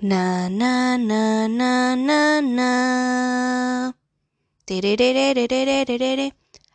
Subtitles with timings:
[0.00, 3.94] Na na na na na na.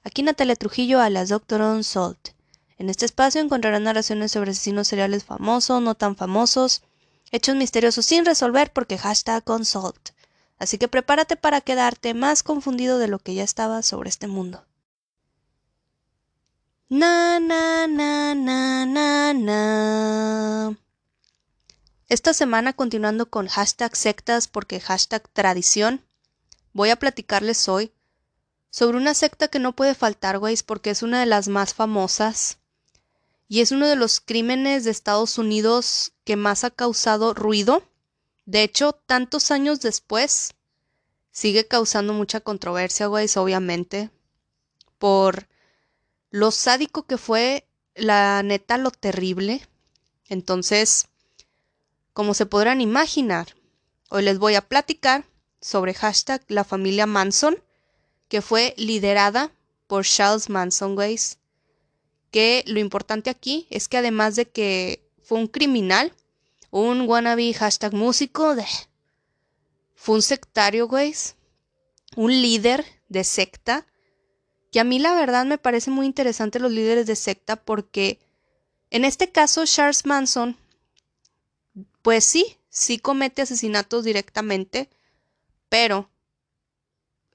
[0.04, 2.32] Aquí Natalia Trujillo a las Doctor On Salt.
[2.78, 6.84] En este espacio encontrarán narraciones sobre asesinos seriales famosos, no tan famosos,
[7.32, 10.10] hechos misteriosos sin resolver porque hashtag consult.
[10.60, 14.66] Así que prepárate para quedarte más confundido de lo que ya estaba sobre este mundo.
[16.90, 20.83] Na na na na na na.
[22.14, 26.06] Esta semana continuando con hashtag sectas porque hashtag tradición,
[26.72, 27.92] voy a platicarles hoy
[28.70, 32.60] sobre una secta que no puede faltar, güey, porque es una de las más famosas
[33.48, 37.82] y es uno de los crímenes de Estados Unidos que más ha causado ruido.
[38.46, 40.54] De hecho, tantos años después,
[41.32, 44.12] sigue causando mucha controversia, güey, obviamente,
[45.00, 45.48] por
[46.30, 49.68] lo sádico que fue, la neta, lo terrible.
[50.30, 51.08] Entonces,
[52.14, 53.56] como se podrán imaginar,
[54.10, 55.26] hoy les voy a platicar
[55.60, 55.96] sobre
[56.48, 57.58] la familia Manson,
[58.28, 59.52] que fue liderada
[59.88, 61.40] por Charles Manson Weiss,
[62.32, 66.14] que lo importante aquí es que además de que fue un criminal,
[66.70, 68.66] un wannabe hashtag músico, de,
[69.96, 71.36] fue un sectario, Weiss,
[72.16, 73.86] un líder de secta,
[74.72, 78.20] que a mí la verdad me parece muy interesante los líderes de secta porque
[78.90, 80.58] en este caso Charles Manson
[82.04, 84.90] pues sí, sí comete asesinatos directamente,
[85.70, 86.12] pero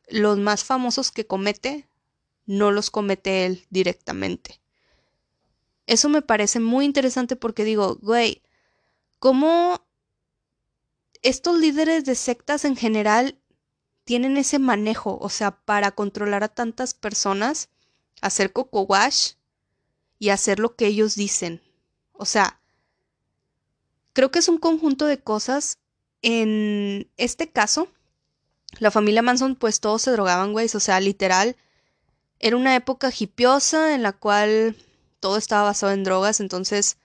[0.08, 1.88] los más famosos que comete
[2.46, 4.60] no los comete él directamente.
[5.86, 8.42] Eso me parece muy interesante porque digo, güey,
[9.18, 9.86] ¿cómo
[11.22, 13.38] estos líderes de sectas en general
[14.04, 15.18] tienen ese manejo?
[15.18, 17.70] O sea, para controlar a tantas personas,
[18.20, 19.32] hacer coco wash
[20.18, 21.62] y hacer lo que ellos dicen.
[22.12, 22.57] O sea,
[24.18, 25.78] Creo que es un conjunto de cosas.
[26.22, 27.86] En este caso,
[28.80, 30.68] la familia Manson, pues todos se drogaban, güey.
[30.74, 31.54] O sea, literal,
[32.40, 34.74] era una época hipiosa en la cual
[35.20, 36.40] todo estaba basado en drogas.
[36.40, 36.96] Entonces,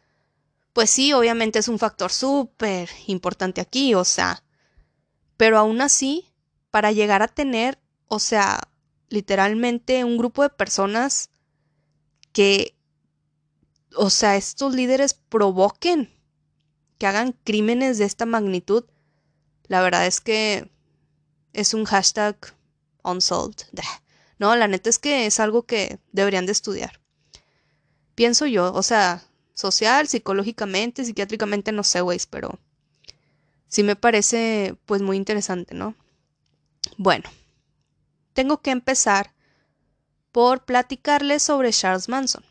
[0.73, 4.41] pues sí, obviamente es un factor súper importante aquí, o sea.
[5.37, 6.25] Pero aún así,
[6.71, 8.59] para llegar a tener, o sea,
[9.09, 11.29] literalmente un grupo de personas
[12.31, 12.73] que,
[13.95, 16.12] o sea, estos líderes provoquen
[17.03, 18.85] que hagan crímenes de esta magnitud,
[19.67, 20.71] la verdad es que
[21.51, 22.37] es un hashtag
[23.03, 23.57] unsolved.
[24.39, 27.01] No, la neta es que es algo que deberían de estudiar.
[28.15, 32.57] Pienso yo, o sea, social, psicológicamente, psiquiátricamente, no sé, güey, pero
[33.67, 35.95] sí me parece pues muy interesante, ¿no?
[36.97, 37.29] Bueno,
[38.33, 39.33] tengo que empezar
[40.31, 42.45] por platicarles sobre Charles Manson.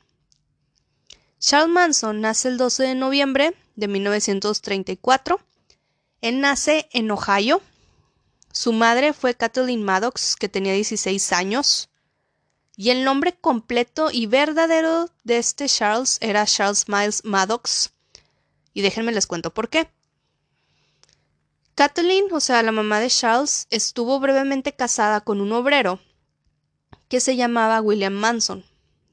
[1.38, 5.40] Charles Manson nace el 12 de noviembre de 1934.
[6.20, 7.60] Él nace en Ohio.
[8.52, 11.90] Su madre fue Kathleen Maddox, que tenía 16 años.
[12.76, 17.90] Y el nombre completo y verdadero de este Charles era Charles Miles Maddox.
[18.72, 19.90] Y déjenme les cuento por qué.
[21.74, 25.98] Kathleen, o sea, la mamá de Charles, estuvo brevemente casada con un obrero
[27.08, 28.64] que se llamaba William Manson.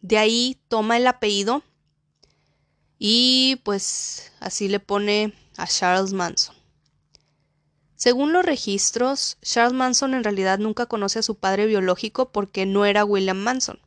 [0.01, 1.63] De ahí toma el apellido
[3.00, 6.56] y pues así le pone a Charles Manson.
[7.96, 12.86] Según los registros, Charles Manson en realidad nunca conoce a su padre biológico porque no
[12.86, 13.80] era William Manson.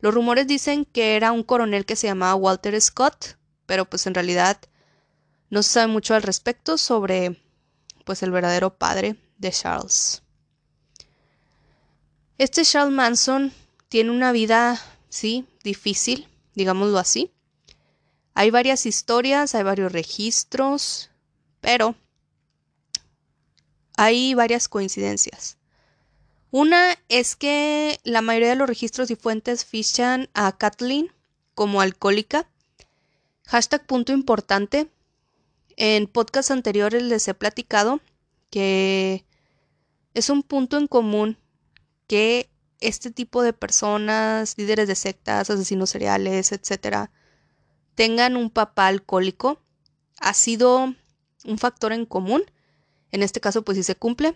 [0.00, 3.36] Los rumores dicen que era un coronel que se llamaba Walter Scott,
[3.66, 4.58] pero pues en realidad
[5.50, 7.40] no se sabe mucho al respecto sobre
[8.04, 10.22] pues el verdadero padre de Charles.
[12.38, 13.52] Este Charles Manson
[13.88, 17.33] tiene una vida, sí, difícil, digámoslo así.
[18.34, 21.10] Hay varias historias, hay varios registros,
[21.60, 21.94] pero
[23.96, 25.56] hay varias coincidencias.
[26.50, 31.10] Una es que la mayoría de los registros y fuentes fichan a Kathleen
[31.54, 32.48] como alcohólica.
[33.46, 34.88] Hashtag punto importante.
[35.76, 38.00] En podcasts anteriores les he platicado
[38.50, 39.24] que
[40.14, 41.36] es un punto en común
[42.06, 42.48] que
[42.80, 47.10] este tipo de personas, líderes de sectas, asesinos seriales, etcétera,
[47.94, 49.58] tengan un papá alcohólico
[50.20, 50.94] ha sido
[51.44, 52.42] un factor en común.
[53.12, 54.34] En este caso, pues sí se cumple,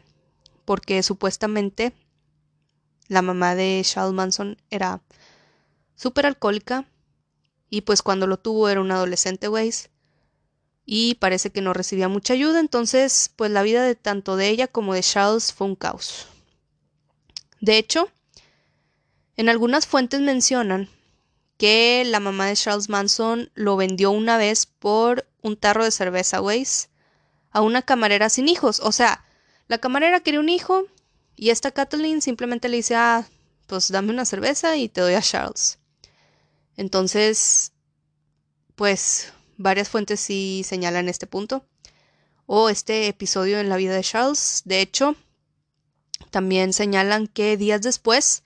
[0.64, 1.92] porque supuestamente
[3.08, 5.00] la mamá de Charles Manson era
[5.96, 6.86] súper alcohólica
[7.70, 9.90] y pues cuando lo tuvo era un adolescente, Weiss,
[10.84, 14.68] y parece que no recibía mucha ayuda, entonces pues la vida de tanto de ella
[14.68, 16.26] como de Charles fue un caos.
[17.60, 18.08] De hecho,
[19.36, 20.88] en algunas fuentes mencionan
[21.58, 26.40] que la mamá de Charles Manson lo vendió una vez por un tarro de cerveza,
[26.40, 26.88] Weiss,
[27.50, 28.80] a una camarera sin hijos.
[28.80, 29.24] O sea,
[29.66, 30.84] la camarera quería un hijo
[31.36, 33.28] y esta Kathleen simplemente le dice, ah,
[33.66, 35.78] pues dame una cerveza y te doy a Charles.
[36.76, 37.72] Entonces,
[38.76, 41.66] pues varias fuentes sí señalan este punto
[42.46, 44.62] o este episodio en la vida de Charles.
[44.64, 45.16] De hecho,
[46.30, 48.44] también señalan que días después,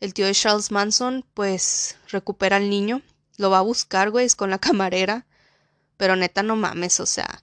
[0.00, 3.02] el tío de Charles Manson, pues recupera al niño,
[3.36, 5.26] lo va a buscar, güey, con la camarera,
[5.96, 7.42] pero neta no mames, o sea,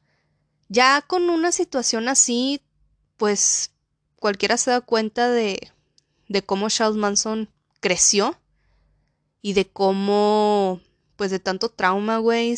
[0.69, 2.61] ya con una situación así,
[3.17, 3.71] pues
[4.17, 5.71] cualquiera se da cuenta de,
[6.29, 8.39] de cómo Charles Manson creció
[9.41, 10.81] y de cómo,
[11.15, 12.57] pues de tanto trauma, güey,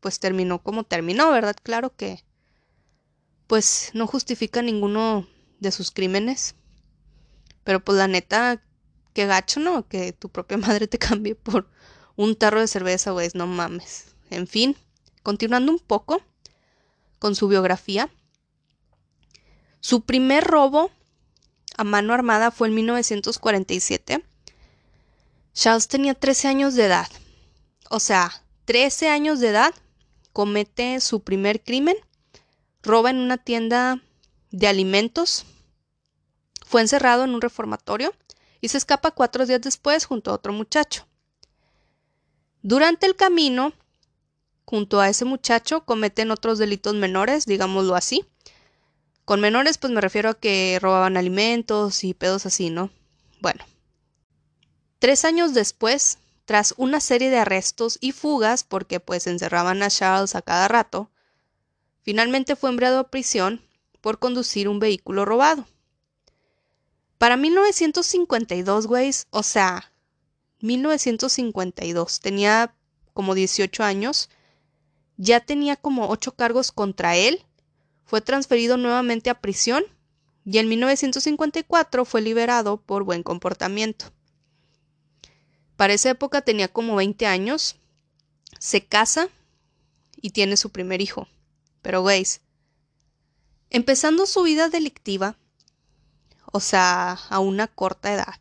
[0.00, 1.56] pues terminó como terminó, ¿verdad?
[1.62, 2.22] Claro que,
[3.46, 5.26] pues no justifica ninguno
[5.58, 6.54] de sus crímenes.
[7.64, 8.62] Pero pues la neta,
[9.12, 9.86] qué gacho, ¿no?
[9.88, 11.68] Que tu propia madre te cambie por
[12.16, 14.14] un tarro de cerveza, güey, no mames.
[14.30, 14.76] En fin,
[15.22, 16.22] continuando un poco
[17.18, 18.10] con su biografía.
[19.80, 20.90] Su primer robo
[21.76, 24.24] a mano armada fue en 1947.
[25.54, 27.08] Charles tenía 13 años de edad.
[27.88, 29.74] O sea, 13 años de edad
[30.32, 31.96] comete su primer crimen,
[32.82, 34.00] roba en una tienda
[34.50, 35.44] de alimentos,
[36.64, 38.14] fue encerrado en un reformatorio
[38.60, 41.06] y se escapa cuatro días después junto a otro muchacho.
[42.62, 43.72] Durante el camino,
[44.64, 48.26] junto a ese muchacho, cometen otros delitos menores, digámoslo así.
[49.24, 52.90] Con menores, pues me refiero a que robaban alimentos y pedos así, ¿no?
[53.40, 53.64] Bueno.
[54.98, 60.34] Tres años después, tras una serie de arrestos y fugas, porque pues encerraban a Charles
[60.34, 61.10] a cada rato,
[62.02, 63.62] finalmente fue enviado a prisión
[64.02, 65.66] por conducir un vehículo robado.
[67.20, 69.92] Para 1952, güey, o sea,
[70.62, 72.74] 1952, tenía
[73.12, 74.30] como 18 años,
[75.18, 77.44] ya tenía como 8 cargos contra él,
[78.06, 79.84] fue transferido nuevamente a prisión
[80.46, 84.06] y en 1954 fue liberado por buen comportamiento.
[85.76, 87.76] Para esa época tenía como 20 años,
[88.58, 89.28] se casa
[90.22, 91.28] y tiene su primer hijo.
[91.82, 92.40] Pero, veis,
[93.68, 95.36] empezando su vida delictiva,
[96.52, 98.34] o sea, a una corta edad,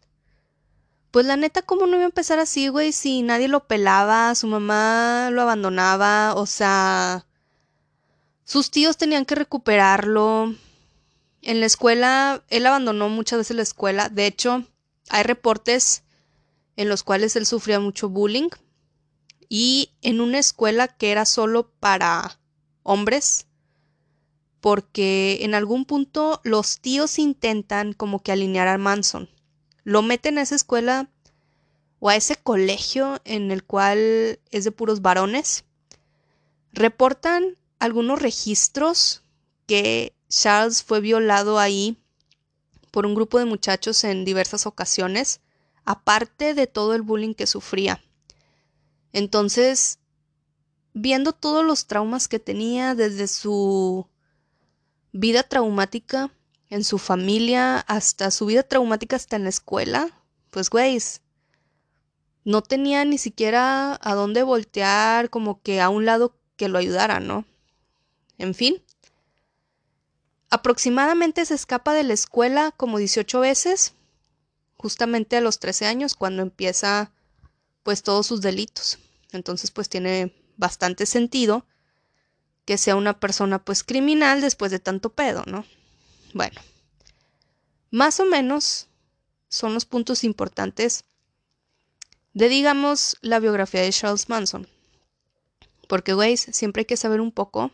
[1.11, 2.91] pues la neta, ¿cómo no iba a empezar así, güey?
[2.91, 7.25] Si nadie lo pelaba, su mamá lo abandonaba, o sea,
[8.43, 10.53] sus tíos tenían que recuperarlo.
[11.41, 14.09] En la escuela, él abandonó muchas veces la escuela.
[14.09, 14.65] De hecho,
[15.09, 16.03] hay reportes
[16.75, 18.49] en los cuales él sufría mucho bullying
[19.49, 22.39] y en una escuela que era solo para
[22.83, 23.47] hombres
[24.61, 29.29] porque en algún punto los tíos intentan como que alinear a Manson.
[29.83, 31.09] Lo meten a esa escuela
[31.99, 35.65] o a ese colegio en el cual es de puros varones.
[36.71, 39.23] Reportan algunos registros
[39.65, 41.97] que Charles fue violado ahí
[42.91, 45.41] por un grupo de muchachos en diversas ocasiones
[45.85, 48.03] aparte de todo el bullying que sufría.
[49.11, 49.97] Entonces,
[50.93, 54.07] viendo todos los traumas que tenía desde su
[55.11, 56.31] vida traumática
[56.69, 60.09] en su familia hasta su vida traumática hasta en la escuela,
[60.51, 60.97] pues güey,
[62.43, 67.19] no tenía ni siquiera a dónde voltear, como que a un lado que lo ayudara,
[67.19, 67.45] ¿no?
[68.37, 68.81] En fin.
[70.49, 73.93] Aproximadamente se escapa de la escuela como 18 veces
[74.77, 77.11] justamente a los 13 años cuando empieza
[77.83, 78.97] pues todos sus delitos.
[79.31, 81.65] Entonces pues tiene bastante sentido
[82.69, 85.65] que sea una persona pues criminal después de tanto pedo, ¿no?
[86.35, 86.61] Bueno,
[87.89, 88.89] más o menos
[89.47, 91.03] son los puntos importantes
[92.35, 94.67] de digamos la biografía de Charles Manson.
[95.87, 97.71] Porque, güey, siempre hay que saber un poco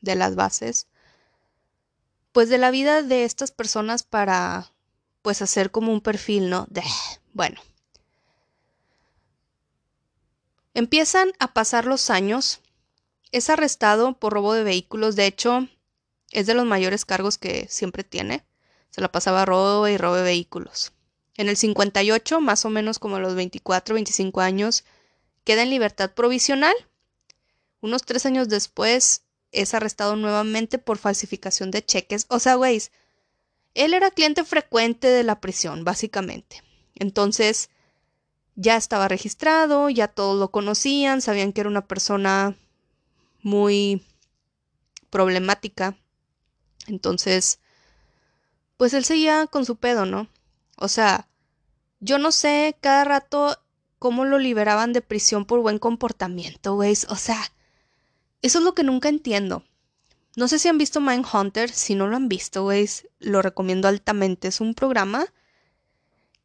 [0.00, 0.86] de las bases,
[2.32, 4.72] pues de la vida de estas personas para
[5.20, 6.64] pues hacer como un perfil, ¿no?
[6.70, 6.82] De,
[7.34, 7.60] bueno.
[10.72, 12.62] Empiezan a pasar los años.
[13.32, 15.16] Es arrestado por robo de vehículos.
[15.16, 15.68] De hecho,
[16.30, 18.44] es de los mayores cargos que siempre tiene.
[18.90, 20.92] Se la pasaba robo y robo de vehículos.
[21.36, 24.84] En el 58, más o menos como a los 24, 25 años,
[25.44, 26.74] queda en libertad provisional.
[27.80, 29.22] Unos tres años después,
[29.52, 32.26] es arrestado nuevamente por falsificación de cheques.
[32.28, 32.82] O sea, güey,
[33.74, 36.62] él era cliente frecuente de la prisión, básicamente.
[36.94, 37.70] Entonces,
[38.54, 42.56] ya estaba registrado, ya todos lo conocían, sabían que era una persona
[43.42, 44.04] muy
[45.10, 45.96] problemática.
[46.86, 47.60] Entonces,
[48.76, 50.28] pues él seguía con su pedo, ¿no?
[50.76, 51.28] O sea,
[52.00, 53.56] yo no sé cada rato
[53.98, 56.92] cómo lo liberaban de prisión por buen comportamiento, güey.
[57.08, 57.40] O sea,
[58.42, 59.64] eso es lo que nunca entiendo.
[60.36, 61.70] no sé si han visto Mindhunter.
[61.70, 62.88] Si no lo han visto, güey,
[63.20, 64.48] lo recomiendo altamente.
[64.48, 65.26] Es un programa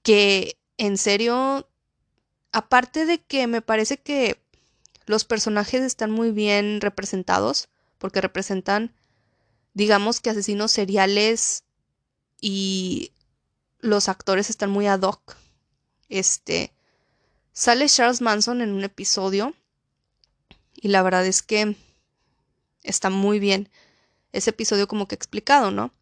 [0.03, 1.67] que, en serio,
[2.51, 4.41] aparte de que me parece que
[5.07, 8.93] los personajes están muy bien representados, porque representan,
[9.73, 11.63] digamos que asesinos seriales
[12.41, 13.13] y
[13.79, 15.37] los actores están muy ad hoc.
[16.09, 16.73] Este,
[17.53, 19.55] sale Charles Manson en un episodio
[20.75, 21.77] y la verdad es que
[22.83, 23.69] está muy bien
[24.33, 25.93] ese episodio como que explicado, ¿no?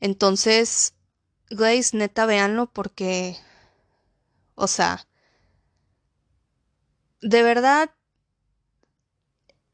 [0.00, 0.94] Entonces,
[1.50, 3.36] Glaze, neta, véanlo porque,
[4.54, 5.06] o sea,
[7.20, 7.90] de verdad,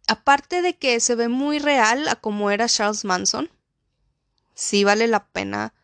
[0.06, 3.50] aparte de que se ve muy real a como era Charles Manson,
[4.54, 5.74] sí vale la pena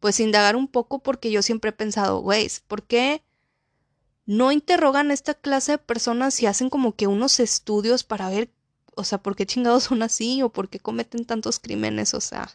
[0.00, 3.22] pues indagar un poco porque yo siempre he pensado, güey, ¿por qué
[4.26, 8.50] no interrogan a esta clase de personas y hacen como que unos estudios para ver,
[8.96, 12.50] o sea, por qué chingados son así o por qué cometen tantos crímenes, o sea,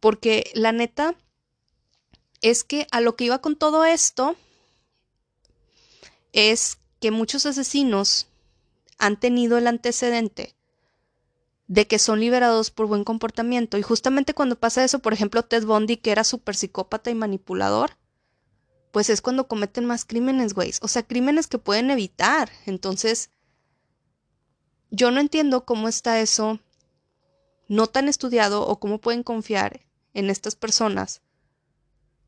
[0.00, 1.14] porque la neta
[2.40, 4.36] es que a lo que iba con todo esto
[6.32, 8.26] es que muchos asesinos
[9.02, 10.54] han tenido el antecedente
[11.66, 13.76] de que son liberados por buen comportamiento.
[13.76, 17.96] Y justamente cuando pasa eso, por ejemplo, Ted Bundy, que era súper psicópata y manipulador,
[18.92, 20.72] pues es cuando cometen más crímenes, güey.
[20.82, 22.48] O sea, crímenes que pueden evitar.
[22.64, 23.30] Entonces,
[24.90, 26.60] yo no entiendo cómo está eso
[27.66, 29.80] no tan estudiado o cómo pueden confiar
[30.14, 31.22] en estas personas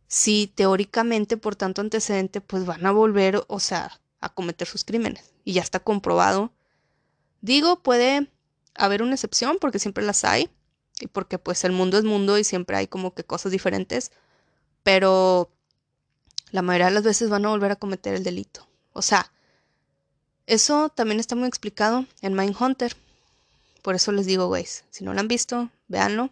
[0.08, 5.34] si teóricamente por tanto antecedente pues van a volver, o sea, a cometer sus crímenes.
[5.44, 6.50] Y ya está comprobado.
[7.44, 8.32] Digo, puede
[8.74, 10.48] haber una excepción porque siempre las hay
[10.98, 14.12] y porque pues el mundo es mundo y siempre hay como que cosas diferentes,
[14.82, 15.50] pero
[16.52, 18.66] la mayoría de las veces van a volver a cometer el delito.
[18.94, 19.30] O sea,
[20.46, 22.96] eso también está muy explicado en Mindhunter.
[23.82, 26.30] Por eso les digo, güey, si no lo han visto, véanlo.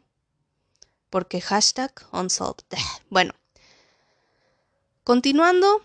[1.11, 2.65] Porque hashtag unsolved.
[3.11, 3.35] Bueno,
[5.05, 5.85] continuando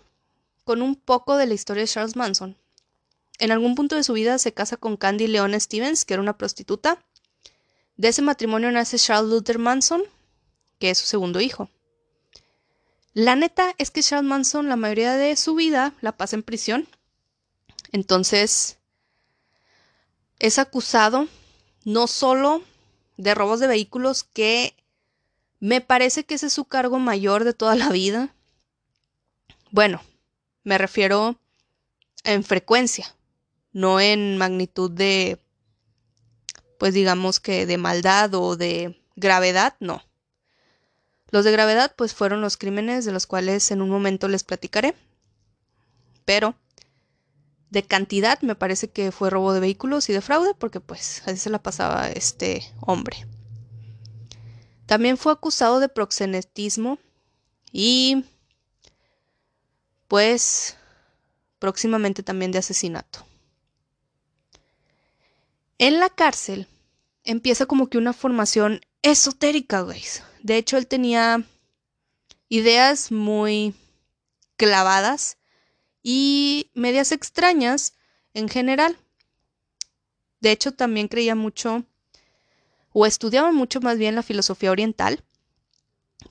[0.64, 2.56] con un poco de la historia de Charles Manson.
[3.38, 6.36] En algún punto de su vida se casa con Candy Leon Stevens, que era una
[6.36, 7.04] prostituta.
[7.96, 10.02] De ese matrimonio nace Charles Luther Manson,
[10.78, 11.70] que es su segundo hijo.
[13.14, 16.88] La neta es que Charles Manson la mayoría de su vida la pasa en prisión.
[17.92, 18.78] Entonces,
[20.40, 21.28] es acusado
[21.84, 22.62] no solo
[23.16, 24.74] de robos de vehículos, que
[25.60, 28.34] me parece que ese es su cargo mayor de toda la vida.
[29.70, 30.02] Bueno,
[30.64, 31.38] me refiero
[32.24, 33.14] en frecuencia
[33.72, 35.40] no en magnitud de,
[36.78, 40.02] pues digamos que de maldad o de gravedad, no.
[41.30, 44.94] Los de gravedad, pues fueron los crímenes de los cuales en un momento les platicaré.
[46.24, 46.54] Pero
[47.70, 51.36] de cantidad me parece que fue robo de vehículos y de fraude, porque pues así
[51.36, 53.26] se la pasaba este hombre.
[54.86, 56.98] También fue acusado de proxenetismo
[57.72, 58.24] y
[60.08, 60.76] pues
[61.58, 63.27] próximamente también de asesinato.
[65.78, 66.66] En la cárcel
[67.22, 70.02] empieza como que una formación esotérica, güey.
[70.42, 71.44] De hecho, él tenía
[72.48, 73.74] ideas muy
[74.56, 75.38] clavadas
[76.02, 77.94] y medias extrañas
[78.34, 78.98] en general.
[80.40, 81.84] De hecho, también creía mucho,
[82.92, 85.22] o estudiaba mucho más bien la filosofía oriental,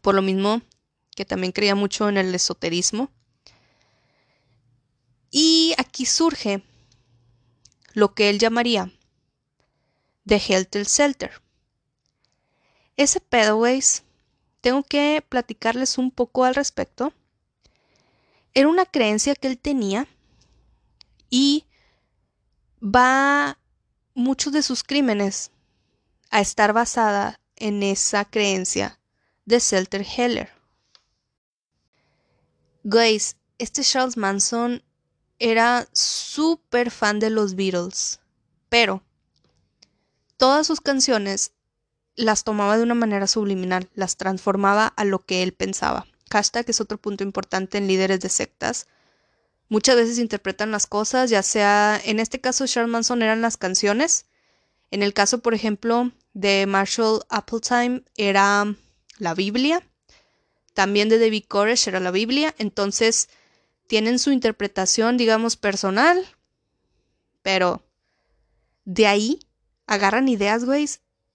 [0.01, 0.61] por lo mismo
[1.15, 3.11] que también creía mucho en el esoterismo.
[5.31, 6.63] Y aquí surge
[7.93, 8.91] lo que él llamaría
[10.27, 11.41] de Helter Shelter.
[12.97, 13.63] Ese pedo,
[14.59, 17.13] tengo que platicarles un poco al respecto.
[18.53, 20.05] Era una creencia que él tenía
[21.29, 21.65] y
[22.83, 23.57] va
[24.15, 25.51] muchos de sus crímenes
[26.29, 28.99] a estar basada en esa creencia
[29.45, 30.49] de Selter Heller.
[32.83, 34.83] Guys, este Charles Manson
[35.39, 38.19] era súper fan de los Beatles,
[38.67, 39.06] pero
[40.37, 41.51] Todas sus canciones
[42.15, 46.07] las tomaba de una manera subliminal, las transformaba a lo que él pensaba.
[46.31, 48.87] Hashtag es otro punto importante en líderes de sectas.
[49.69, 54.25] Muchas veces interpretan las cosas, ya sea, en este caso Charles Manson eran las canciones.
[54.91, 58.75] En el caso, por ejemplo, de Marshall Appletime era
[59.17, 59.83] la Biblia.
[60.73, 62.55] También de David Koresh era la Biblia.
[62.57, 63.29] Entonces,
[63.87, 66.25] tienen su interpretación, digamos, personal.
[67.41, 67.83] Pero
[68.85, 69.39] de ahí
[69.87, 70.87] agarran ideas, güey.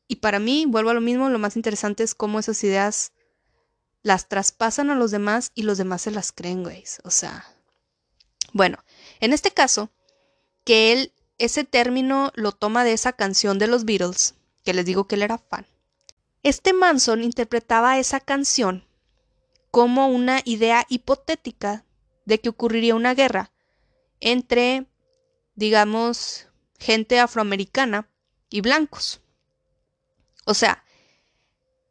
[0.06, 3.12] Y para mí, vuelvo a lo mismo, lo más interesante es cómo esas ideas
[4.02, 6.84] las traspasan a los demás y los demás se las creen, güey.
[7.04, 7.44] O sea,
[8.52, 8.78] bueno,
[9.20, 9.90] en este caso,
[10.64, 15.08] que él ese término lo toma de esa canción de los Beatles, que les digo
[15.08, 15.66] que él era fan.
[16.44, 18.84] Este Manson interpretaba esa canción
[19.72, 21.84] como una idea hipotética
[22.26, 23.50] de que ocurriría una guerra
[24.20, 24.86] entre,
[25.56, 26.46] digamos,
[26.78, 28.08] gente afroamericana
[28.52, 29.20] y blancos.
[30.44, 30.84] O sea,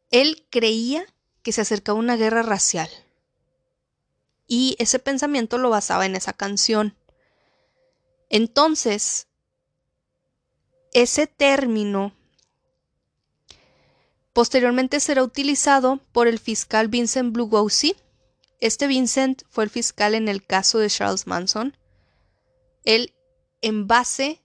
[0.10, 1.06] él creía
[1.42, 2.90] que se acercaba una guerra racial.
[4.48, 6.96] Y ese pensamiento lo basaba en esa canción.
[8.30, 9.28] Entonces,
[10.94, 12.14] ese término
[14.34, 17.96] posteriormente será utilizado por el fiscal Vincent Blugowski.
[18.60, 21.78] Este Vincent fue el fiscal en el caso de Charles Manson.
[22.84, 23.14] Él,
[23.62, 24.42] en base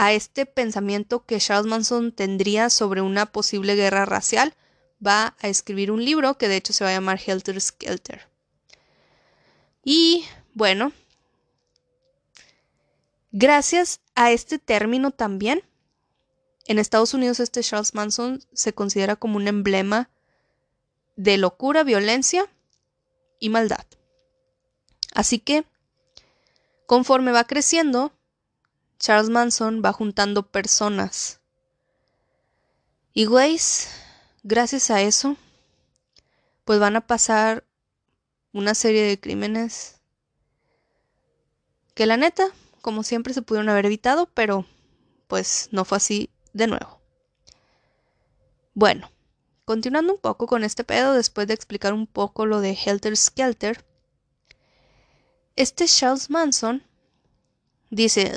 [0.00, 4.54] a este pensamiento que Charles Manson tendría sobre una posible guerra racial,
[5.04, 8.28] va a escribir un libro que de hecho se va a llamar Helter Skelter.
[9.82, 10.24] Y
[10.54, 10.92] bueno,
[13.32, 15.64] gracias a este término también,
[16.68, 20.10] en Estados Unidos este Charles Manson se considera como un emblema
[21.16, 22.46] de locura, violencia
[23.40, 23.84] y maldad.
[25.12, 25.64] Así que,
[26.86, 28.12] conforme va creciendo,
[28.98, 31.40] Charles Manson va juntando personas.
[33.12, 33.88] Y güeyes,
[34.42, 35.36] gracias a eso,
[36.64, 37.64] pues van a pasar
[38.52, 40.00] una serie de crímenes
[41.94, 42.48] que la neta,
[42.80, 44.66] como siempre, se pudieron haber evitado, pero
[45.26, 47.00] pues no fue así de nuevo.
[48.74, 49.10] Bueno,
[49.64, 53.84] continuando un poco con este pedo, después de explicar un poco lo de Helter Skelter,
[55.56, 56.84] este Charles Manson
[57.90, 58.32] dice,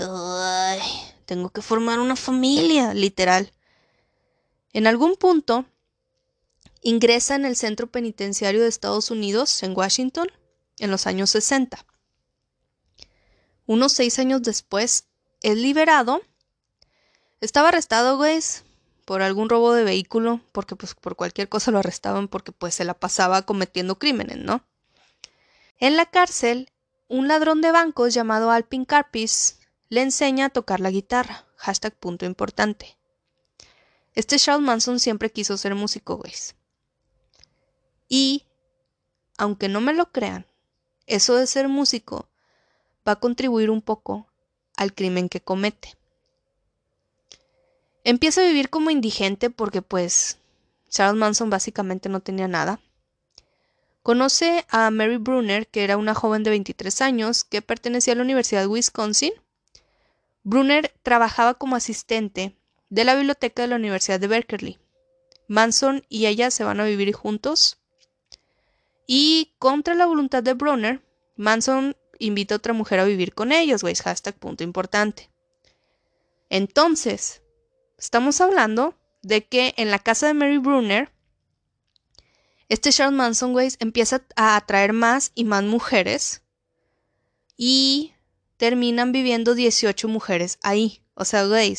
[1.25, 3.51] tengo que formar una familia, literal.
[4.73, 5.65] En algún punto,
[6.81, 10.29] ingresa en el centro penitenciario de Estados Unidos, en Washington,
[10.79, 11.85] en los años 60.
[13.65, 15.05] Unos seis años después,
[15.41, 16.21] es liberado.
[17.39, 18.39] Estaba arrestado, güey,
[19.05, 22.85] por algún robo de vehículo, porque pues por cualquier cosa lo arrestaban porque pues se
[22.85, 24.63] la pasaba cometiendo crímenes, ¿no?
[25.79, 26.69] En la cárcel,
[27.11, 31.45] un ladrón de bancos llamado Alpin Carpis le enseña a tocar la guitarra.
[31.57, 32.97] Hashtag punto importante.
[34.15, 36.31] Este Charles Manson siempre quiso ser músico, güey.
[38.07, 38.45] Y,
[39.37, 40.45] aunque no me lo crean,
[41.05, 42.29] eso de ser músico
[43.05, 44.27] va a contribuir un poco
[44.77, 45.97] al crimen que comete.
[48.05, 50.37] Empieza a vivir como indigente porque pues
[50.87, 52.79] Charles Manson básicamente no tenía nada.
[54.03, 58.23] Conoce a Mary Brunner, que era una joven de 23 años que pertenecía a la
[58.23, 59.33] Universidad de Wisconsin.
[60.43, 62.55] Brunner trabajaba como asistente
[62.89, 64.79] de la biblioteca de la Universidad de Berkeley.
[65.47, 67.77] Manson y ella se van a vivir juntos.
[69.05, 71.01] Y contra la voluntad de Brunner,
[71.35, 75.29] Manson invita a otra mujer a vivir con ellos, güey, hashtag punto importante.
[76.49, 77.41] Entonces,
[77.97, 81.11] estamos hablando de que en la casa de Mary Brunner
[82.71, 86.41] este Charles Manson, güey, empieza a atraer más y más mujeres
[87.57, 88.13] y
[88.55, 91.03] terminan viviendo 18 mujeres ahí.
[91.13, 91.77] O sea, güey,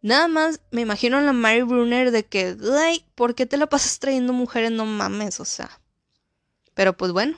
[0.00, 3.68] nada más me imagino a la Mary Brunner de que, güey, ¿por qué te la
[3.68, 4.70] pasas trayendo mujeres?
[4.70, 5.80] No mames, o sea.
[6.74, 7.36] Pero pues bueno,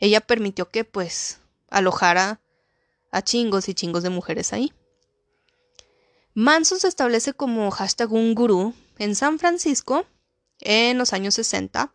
[0.00, 1.38] ella permitió que pues
[1.70, 2.40] alojara
[3.12, 4.72] a chingos y chingos de mujeres ahí.
[6.34, 10.04] Manson se establece como hashtag un gurú en San Francisco
[10.62, 11.94] en los años 60.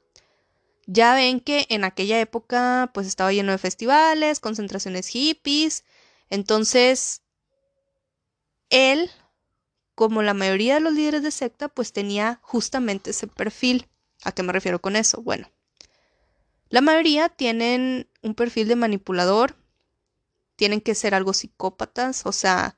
[0.86, 5.84] Ya ven que en aquella época pues estaba lleno de festivales, concentraciones hippies.
[6.30, 7.23] Entonces,
[8.69, 9.10] él,
[9.95, 13.88] como la mayoría de los líderes de secta, pues tenía justamente ese perfil.
[14.23, 15.21] ¿A qué me refiero con eso?
[15.21, 15.49] Bueno,
[16.69, 19.56] la mayoría tienen un perfil de manipulador,
[20.56, 22.77] tienen que ser algo psicópatas, o sea,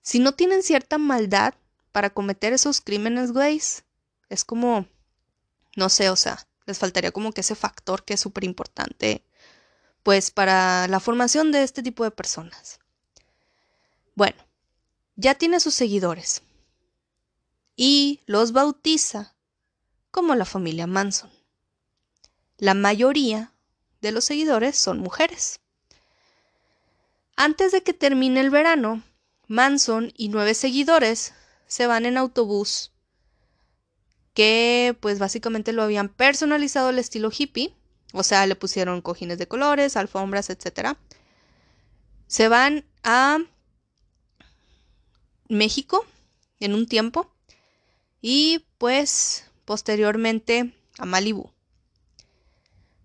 [0.00, 1.54] si no tienen cierta maldad
[1.92, 3.84] para cometer esos crímenes, güeyes,
[4.28, 4.86] es como
[5.76, 9.24] no sé, o sea, les faltaría como que ese factor que es súper importante,
[10.02, 12.78] pues para la formación de este tipo de personas.
[14.14, 14.36] Bueno,
[15.16, 16.42] ya tiene sus seguidores
[17.76, 19.34] y los bautiza
[20.10, 21.30] como la familia Manson.
[22.58, 23.52] La mayoría
[24.00, 25.60] de los seguidores son mujeres.
[27.36, 29.02] Antes de que termine el verano,
[29.48, 31.34] Manson y nueve seguidores
[31.66, 32.93] se van en autobús
[34.34, 37.74] que pues básicamente lo habían personalizado al estilo hippie,
[38.12, 40.96] o sea, le pusieron cojines de colores, alfombras, etc.
[42.26, 43.38] Se van a
[45.48, 46.04] México
[46.60, 47.30] en un tiempo
[48.20, 51.50] y pues posteriormente a Malibu.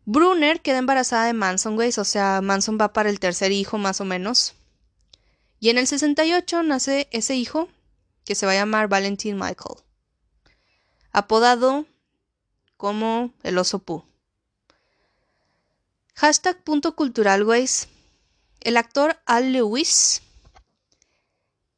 [0.06, 4.02] Brunner queda embarazada de Manson, güey, o sea, Manson va para el tercer hijo más
[4.02, 4.56] o menos.
[5.60, 7.70] Y en el 68 nace ese hijo
[8.26, 9.84] que se va a llamar Valentin Michael,
[11.12, 11.86] apodado
[12.78, 14.06] como el oso Pooh.
[16.16, 17.88] Hashtag punto cultural, güeyes.
[18.60, 20.22] El actor Al Lewis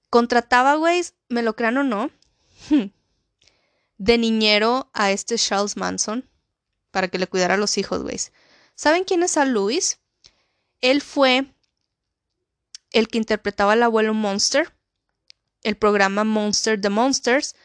[0.09, 2.11] contrataba, güeyes, me lo crean o no,
[3.97, 6.27] de niñero a este Charles Manson
[6.91, 8.31] para que le cuidara a los hijos, güeyes.
[8.75, 9.99] ¿Saben quién es Al Lewis?
[10.81, 11.53] Él fue
[12.91, 14.73] el que interpretaba al abuelo Monster,
[15.63, 17.55] el programa Monster the Monsters,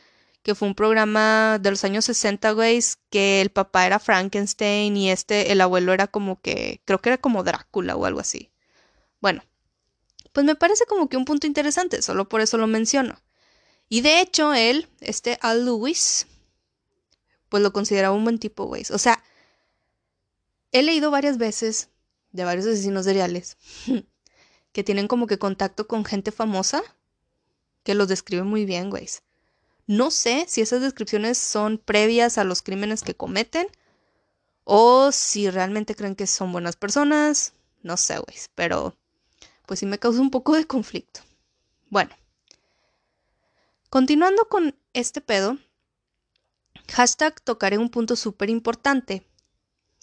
[0.47, 2.79] que fue un programa de los años 60, güey,
[3.11, 7.19] que el papá era Frankenstein y este, el abuelo era como que, creo que era
[7.19, 8.53] como Drácula o algo así.
[9.21, 9.43] Bueno,
[10.33, 13.21] pues me parece como que un punto interesante, solo por eso lo menciono.
[13.89, 16.29] Y de hecho, él, este Al Lewis,
[17.49, 18.85] pues lo consideraba un buen tipo, güey.
[18.93, 19.25] O sea,
[20.71, 21.89] he leído varias veces
[22.31, 23.57] de varios asesinos seriales
[24.73, 26.85] que tienen como que contacto con gente famosa
[27.83, 29.09] que los describe muy bien, güey.
[29.87, 33.69] No sé si esas descripciones son previas a los crímenes que cometen
[34.65, 37.53] o si realmente creen que son buenas personas.
[37.83, 38.97] No sé, güey, pero
[39.65, 41.21] pues sí me causa un poco de conflicto.
[41.89, 42.11] Bueno,
[43.91, 45.57] continuando con este pedo,
[46.93, 49.25] hashtag tocaré un punto súper importante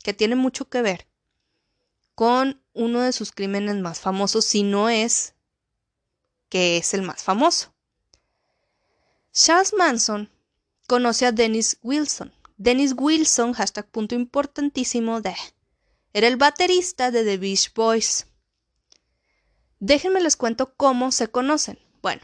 [0.01, 1.07] que tiene mucho que ver
[2.15, 5.33] con uno de sus crímenes más famosos, si no es
[6.47, 7.72] que es el más famoso.
[9.33, 10.29] Charles Manson
[10.87, 12.31] conoce a Dennis Wilson.
[12.57, 15.35] Dennis Wilson, hashtag punto importantísimo de,
[16.13, 18.27] era el baterista de The Beach Boys.
[19.79, 21.79] Déjenme les cuento cómo se conocen.
[22.03, 22.21] Bueno,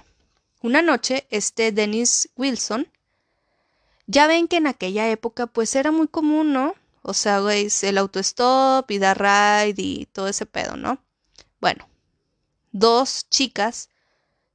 [0.61, 2.87] una noche este Dennis Wilson,
[4.05, 6.75] ya ven que en aquella época pues era muy común, ¿no?
[7.01, 11.01] O sea, veis el autostop y dar ride y todo ese pedo, ¿no?
[11.59, 11.89] Bueno,
[12.71, 13.89] dos chicas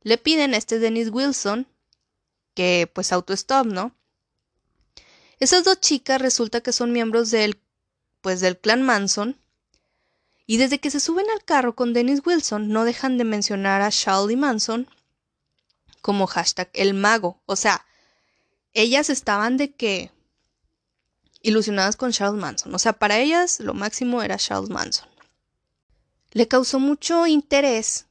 [0.02, 1.66] le piden a este Dennis Wilson
[2.54, 3.94] que pues autostop, ¿no?
[5.40, 7.60] Esas dos chicas resulta que son miembros del
[8.20, 9.36] pues del clan Manson
[10.46, 13.90] y desde que se suben al carro con Dennis Wilson no dejan de mencionar a
[13.90, 14.88] Charlie Manson
[16.00, 17.40] como hashtag el mago.
[17.46, 17.84] O sea,
[18.72, 20.10] ellas estaban de que
[21.40, 22.74] ilusionadas con Charles Manson.
[22.74, 25.08] O sea, para ellas lo máximo era Charles Manson.
[26.32, 28.06] Le causó mucho interés,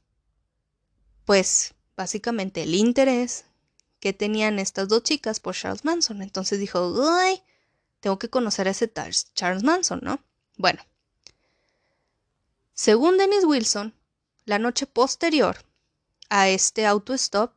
[1.24, 3.44] pues básicamente el interés
[4.04, 6.20] que tenían estas dos chicas por Charles Manson.
[6.20, 7.40] Entonces dijo, uy,
[8.00, 8.92] tengo que conocer a ese
[9.32, 10.20] Charles Manson, ¿no?
[10.58, 10.82] Bueno,
[12.74, 13.94] según Dennis Wilson,
[14.44, 15.56] la noche posterior
[16.28, 17.50] a este auto-stop,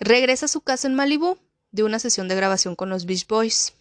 [0.00, 1.36] regresa a su casa en Malibu
[1.72, 3.74] de una sesión de grabación con los Beach Boys.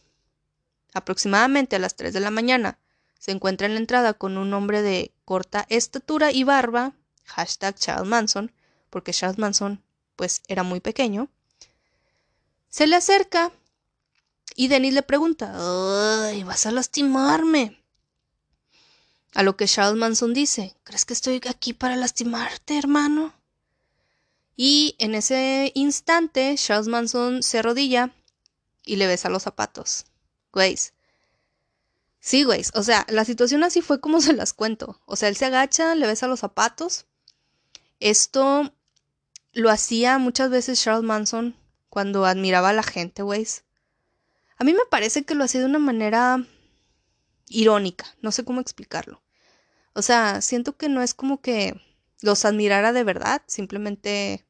[0.94, 2.78] Aproximadamente a las 3 de la mañana,
[3.20, 6.92] se encuentra en la entrada con un hombre de corta estatura y barba,
[7.24, 8.52] hashtag Charles Manson,
[8.90, 9.82] porque Charles Manson
[10.22, 11.30] pues era muy pequeño,
[12.70, 13.52] se le acerca
[14.56, 17.84] y Denis le pregunta, ¡Ay, vas a lastimarme!
[19.34, 23.34] A lo que Charles Manson dice, ¿crees que estoy aquí para lastimarte, hermano?
[24.56, 28.14] Y en ese instante, Charles Manson se arrodilla
[28.86, 30.06] y le besa los zapatos.
[30.54, 30.94] Güeyes.
[32.20, 32.70] Sí, güeyes.
[32.76, 35.02] O sea, la situación así fue como se las cuento.
[35.08, 37.08] O sea, él se agacha, le besa los zapatos.
[38.00, 38.72] Esto
[39.54, 41.56] lo hacía muchas veces Charles Manson
[41.90, 43.46] cuando admiraba a la gente, güey.
[44.58, 46.46] A mí me parece que lo hacía de una manera
[47.48, 49.22] irónica, no sé cómo explicarlo.
[49.94, 51.80] O sea, siento que no es como que
[52.22, 54.46] los admirara de verdad, simplemente,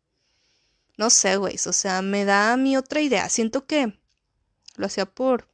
[0.97, 3.27] no sé, güey, o sea, me da a mí otra idea.
[3.29, 3.97] Siento que
[4.75, 5.47] lo hacía por,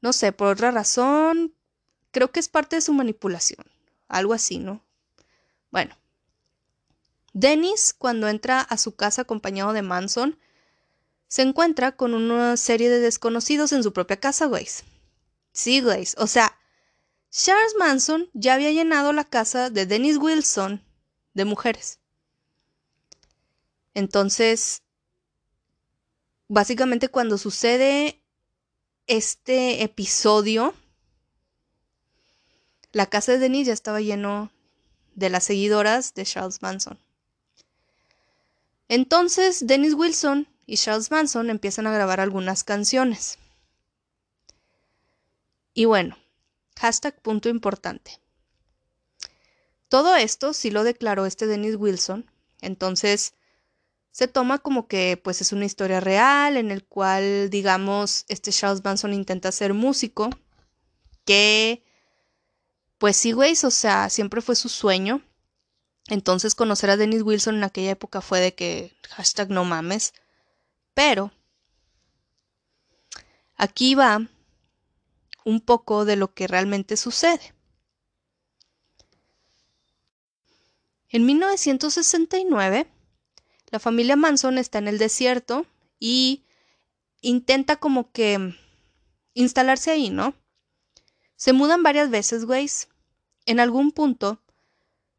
[0.00, 1.54] no sé, por otra razón.
[2.10, 3.64] Creo que es parte de su manipulación,
[4.08, 4.84] algo así, ¿no?
[5.70, 5.96] Bueno,
[7.34, 10.38] Dennis, cuando entra a su casa acompañado de Manson,
[11.26, 14.68] se encuentra con una serie de desconocidos en su propia casa, güey.
[15.52, 16.06] Sí, güey.
[16.18, 16.56] O sea,
[17.30, 20.80] Charles Manson ya había llenado la casa de Dennis Wilson
[21.34, 21.98] de mujeres.
[23.94, 24.82] Entonces,
[26.46, 28.22] básicamente cuando sucede
[29.08, 30.72] este episodio,
[32.92, 34.52] la casa de Dennis ya estaba lleno
[35.16, 36.98] de las seguidoras de Charles Manson.
[38.88, 43.38] Entonces, Dennis Wilson y Charles Manson empiezan a grabar algunas canciones.
[45.72, 46.16] Y bueno,
[46.78, 48.20] hashtag punto importante.
[49.88, 53.34] Todo esto sí lo declaró este Dennis Wilson, entonces
[54.10, 58.82] se toma como que pues es una historia real en el cual digamos este Charles
[58.84, 60.30] Manson intenta ser músico,
[61.24, 61.84] que
[62.98, 65.20] pues sí, güey, o sea, siempre fue su sueño
[66.08, 70.12] Entonces conocer a Dennis Wilson en aquella época fue de que hashtag no mames.
[70.92, 71.32] Pero
[73.56, 74.26] aquí va
[75.44, 77.54] un poco de lo que realmente sucede.
[81.08, 82.88] En 1969,
[83.70, 85.64] la familia Manson está en el desierto
[86.00, 86.44] y
[87.20, 88.56] intenta como que
[89.32, 90.34] instalarse ahí, ¿no?
[91.36, 92.88] Se mudan varias veces, güeyes.
[93.46, 94.40] En algún punto,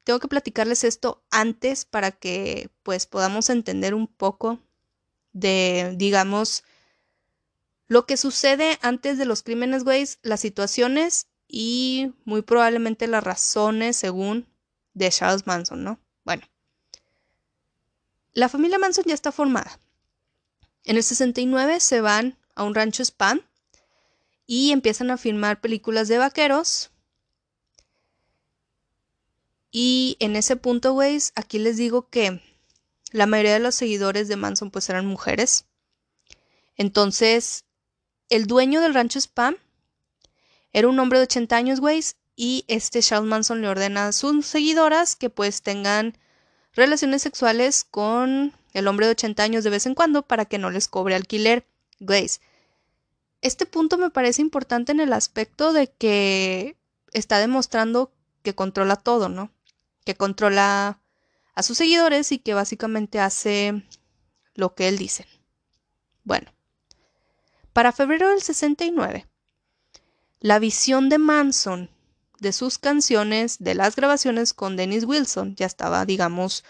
[0.05, 4.59] tengo que platicarles esto antes para que pues podamos entender un poco
[5.33, 6.63] de, digamos,
[7.87, 13.97] lo que sucede antes de los crímenes, güeyes, las situaciones y muy probablemente las razones
[13.97, 14.47] según
[14.93, 15.99] de Charles Manson, ¿no?
[16.23, 16.43] Bueno,
[18.33, 19.79] la familia Manson ya está formada.
[20.83, 23.41] En el 69 se van a un rancho spam
[24.45, 26.91] y empiezan a filmar películas de vaqueros.
[29.77, 32.41] Y en ese punto, güeyes, aquí les digo que
[33.11, 35.65] la mayoría de los seguidores de Manson pues eran mujeres.
[36.77, 37.65] Entonces,
[38.29, 39.57] el dueño del rancho Spam
[40.71, 44.45] era un hombre de 80 años, güeyes, y este Charles Manson le ordena a sus
[44.45, 46.17] seguidoras que pues tengan
[46.71, 50.71] relaciones sexuales con el hombre de 80 años de vez en cuando para que no
[50.71, 51.67] les cobre alquiler.
[51.99, 52.39] Güeyes,
[53.41, 56.77] este punto me parece importante en el aspecto de que
[57.11, 59.51] está demostrando que controla todo, ¿no?
[60.05, 61.01] Que controla
[61.53, 63.83] a sus seguidores y que básicamente hace
[64.53, 65.27] lo que él dice.
[66.23, 66.51] Bueno,
[67.73, 69.27] para febrero del 69,
[70.39, 71.89] la visión de Manson
[72.39, 76.63] de sus canciones, de las grabaciones con Dennis Wilson, ya estaba, digamos,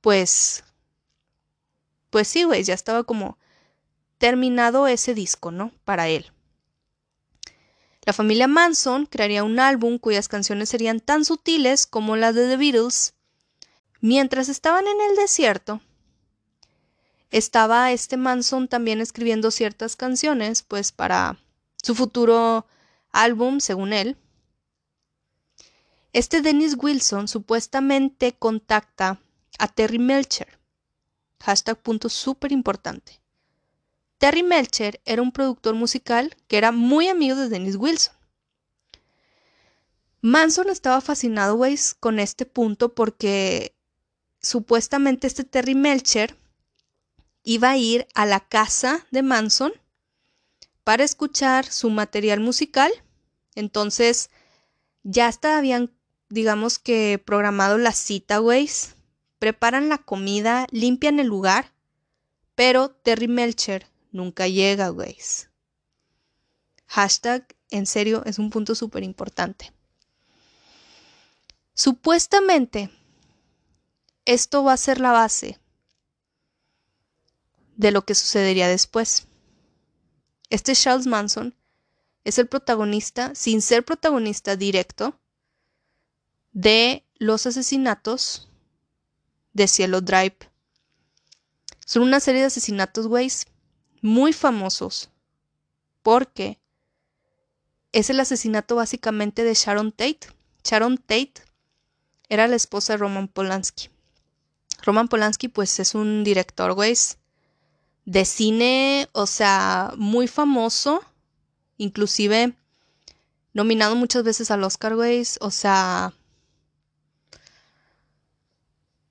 [0.00, 0.64] pues,
[2.10, 3.38] pues sí, güey, ya estaba como
[4.18, 5.72] terminado ese disco, ¿no?
[5.84, 6.33] Para él.
[8.06, 12.58] La familia Manson crearía un álbum cuyas canciones serían tan sutiles como las de The
[12.58, 13.14] Beatles.
[14.00, 15.80] Mientras estaban en el desierto,
[17.30, 21.38] estaba este Manson también escribiendo ciertas canciones, pues para
[21.82, 22.66] su futuro
[23.10, 24.18] álbum, según él.
[26.12, 29.18] Este Dennis Wilson supuestamente contacta
[29.58, 30.58] a Terry Melcher.
[31.40, 33.23] Hashtag punto súper importante.
[34.18, 38.14] Terry Melcher era un productor musical que era muy amigo de Dennis Wilson.
[40.20, 43.74] Manson estaba fascinado, Weiss, con este punto porque
[44.40, 46.36] supuestamente este Terry Melcher
[47.42, 49.72] iba a ir a la casa de Manson
[50.82, 52.90] para escuchar su material musical.
[53.54, 54.30] Entonces,
[55.02, 55.92] ya hasta habían,
[56.30, 58.94] digamos que, programado la cita, Weiss.
[59.38, 61.74] Preparan la comida, limpian el lugar,
[62.54, 65.18] pero Terry Melcher nunca llega, güey.
[66.86, 69.72] Hashtag, en serio, es un punto súper importante.
[71.74, 72.90] Supuestamente,
[74.24, 75.58] esto va a ser la base
[77.76, 79.26] de lo que sucedería después.
[80.50, 81.54] Este Charles Manson
[82.22, 85.18] es el protagonista, sin ser protagonista directo,
[86.52, 88.48] de los asesinatos
[89.52, 90.36] de Cielo Drive.
[91.84, 93.46] Son una serie de asesinatos, güeyes,
[94.04, 95.08] muy famosos
[96.02, 96.60] porque
[97.92, 100.28] es el asesinato básicamente de Sharon Tate.
[100.62, 101.32] Sharon Tate
[102.28, 103.88] era la esposa de Roman Polanski.
[104.82, 106.94] Roman Polanski pues es un director, güey,
[108.04, 111.02] de cine, o sea, muy famoso,
[111.78, 112.52] inclusive
[113.54, 116.12] nominado muchas veces al Oscar, güey, o sea,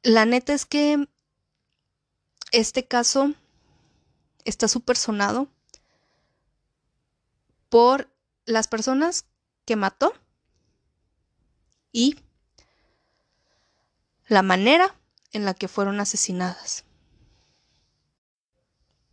[0.03, 1.07] la neta es que
[2.51, 3.33] este caso
[4.45, 5.47] está súper sonado
[7.69, 8.09] por
[8.45, 9.25] las personas
[9.65, 10.13] que mató
[11.91, 12.17] y
[14.27, 14.95] la manera
[15.31, 16.85] en la que fueron asesinadas.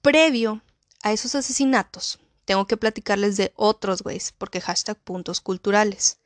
[0.03, 0.62] Previo
[1.03, 6.19] a esos asesinatos, tengo que platicarles de otros güeyes, porque hashtag puntos culturales.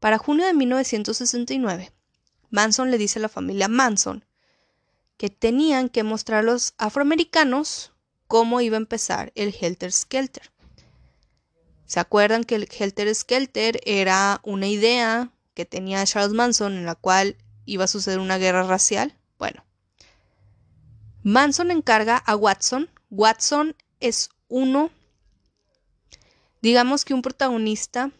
[0.00, 1.92] Para junio de 1969,
[2.50, 4.24] Manson le dice a la familia Manson
[5.16, 7.93] que tenían que mostrar a los afroamericanos
[8.34, 10.50] cómo iba a empezar el Helter Skelter.
[11.86, 16.96] ¿Se acuerdan que el Helter Skelter era una idea que tenía Charles Manson en la
[16.96, 19.16] cual iba a suceder una guerra racial?
[19.38, 19.64] Bueno,
[21.22, 22.90] Manson encarga a Watson.
[23.08, 24.90] Watson es uno,
[26.60, 28.10] digamos que un protagonista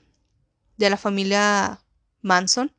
[0.77, 1.81] de la familia
[2.23, 2.73] Manson.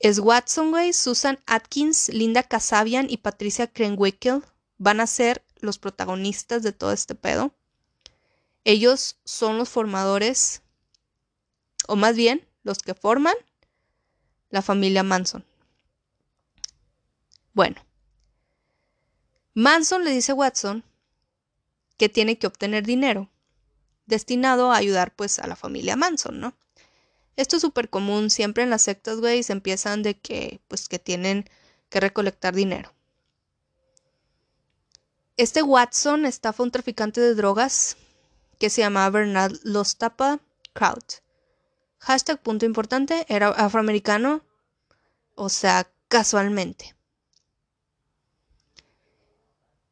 [0.00, 4.44] Es Watson, güey, Susan Atkins, Linda Kasabian y Patricia Krenwickel
[4.76, 7.52] van a ser los protagonistas de todo este pedo.
[8.64, 10.62] Ellos son los formadores,
[11.86, 13.36] o más bien, los que forman
[14.50, 15.44] la familia Manson.
[17.52, 17.76] Bueno,
[19.54, 20.84] Manson le dice a Watson
[21.96, 23.30] que tiene que obtener dinero
[24.06, 26.54] destinado a ayudar pues a la familia Manson, ¿no?
[27.36, 30.98] Esto es súper común, siempre en las sectas, güey, se empiezan de que pues que
[30.98, 31.48] tienen
[31.90, 32.92] que recolectar dinero.
[35.38, 37.98] Este Watson estafa un traficante de drogas
[38.58, 40.40] que se llamaba Bernard Lostapa
[40.72, 41.16] Kraut.
[41.98, 44.42] Hashtag punto importante, era afroamericano,
[45.34, 46.96] o sea, casualmente.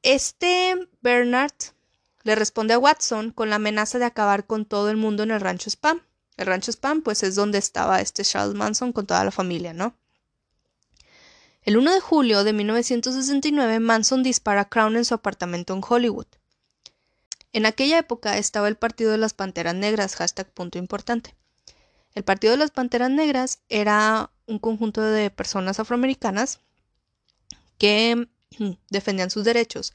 [0.02, 1.52] Este Bernard
[2.22, 5.42] le responde a Watson con la amenaza de acabar con todo el mundo en el
[5.42, 6.00] rancho Spam.
[6.38, 9.94] El rancho Spam, pues es donde estaba este Charles Manson con toda la familia, ¿no?
[11.64, 16.26] El 1 de julio de 1969, Manson dispara a Crown en su apartamento en Hollywood.
[17.52, 21.34] En aquella época estaba el Partido de las Panteras Negras, hashtag punto importante.
[22.14, 26.60] El Partido de las Panteras Negras era un conjunto de personas afroamericanas
[27.78, 28.28] que
[28.90, 29.94] defendían sus derechos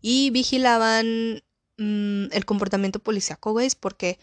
[0.00, 1.42] y vigilaban
[1.80, 4.18] Mm, el comportamiento policíaco, güey, porque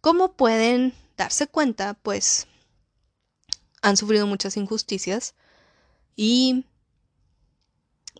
[0.00, 2.48] como pueden darse cuenta, pues
[3.80, 5.36] han sufrido muchas injusticias
[6.16, 6.64] y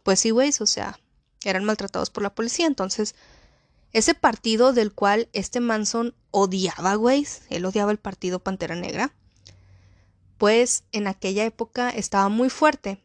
[0.02, 1.00] pues sí, güey, o sea,
[1.44, 3.16] eran maltratados por la policía, entonces
[3.92, 9.12] ese partido del cual este Manson odiaba, güey, él odiaba el partido Pantera Negra,
[10.38, 13.02] pues en aquella época estaba muy fuerte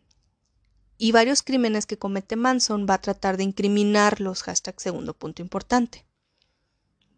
[1.02, 4.44] y varios crímenes que comete Manson va a tratar de incriminarlos.
[4.44, 6.06] Hashtag segundo punto importante.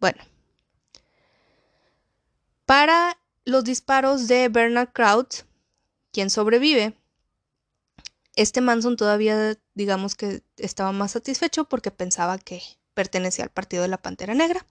[0.00, 0.22] Bueno.
[2.64, 5.34] Para los disparos de Bernard Kraut,
[6.12, 6.96] quien sobrevive,
[8.36, 12.62] este Manson todavía, digamos que estaba más satisfecho porque pensaba que
[12.94, 14.66] pertenecía al partido de la Pantera Negra.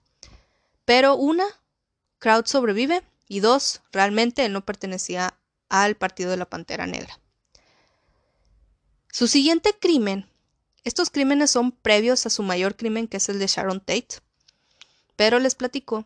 [0.84, 1.44] Pero una,
[2.18, 5.34] Kraut sobrevive y dos, realmente él no pertenecía
[5.68, 7.18] al partido de la Pantera Negra.
[9.10, 10.26] Su siguiente crimen,
[10.82, 14.18] estos crímenes son previos a su mayor crimen que es el de Sharon Tate,
[15.16, 16.04] pero les platico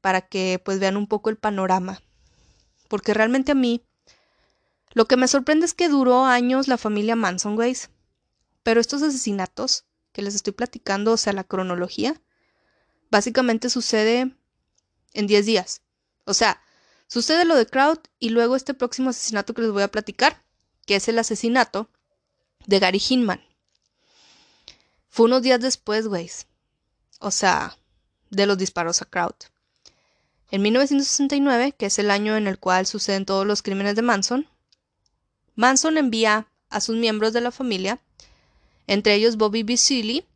[0.00, 2.00] para que pues vean un poco el panorama,
[2.88, 3.82] porque realmente a mí
[4.94, 7.90] lo que me sorprende es que duró años la familia Manson, Ways,
[8.62, 12.20] pero estos asesinatos que les estoy platicando, o sea, la cronología,
[13.10, 14.34] básicamente sucede
[15.12, 15.82] en 10 días.
[16.24, 16.62] O sea,
[17.08, 20.42] sucede lo de Crowd y luego este próximo asesinato que les voy a platicar,
[20.86, 21.90] que es el asesinato
[22.66, 23.44] de Gary Hinman.
[25.08, 26.30] Fue unos días después, güey.
[27.18, 27.76] O sea,
[28.30, 29.44] de los disparos a Kraut.
[30.50, 34.48] En 1969, que es el año en el cual suceden todos los crímenes de Manson,
[35.56, 38.00] Manson envía a sus miembros de la familia,
[38.86, 40.26] entre ellos Bobby Bisili.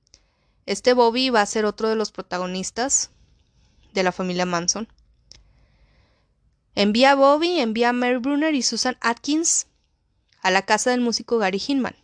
[0.66, 3.10] Este Bobby va a ser otro de los protagonistas
[3.92, 4.88] de la familia Manson.
[6.74, 9.66] Envía a Bobby, envía a Mary Brunner y Susan Atkins
[10.40, 11.96] a la casa del músico Gary Hinman.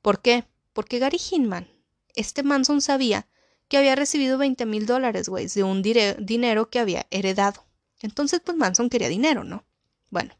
[0.00, 0.44] ¿Por qué?
[0.72, 1.68] Porque Gary Hinman,
[2.14, 3.26] este Manson sabía
[3.68, 7.64] que había recibido 20 mil dólares, güey, de un dinero que había heredado.
[8.00, 9.64] Entonces, pues Manson quería dinero, ¿no?
[10.10, 10.34] Bueno.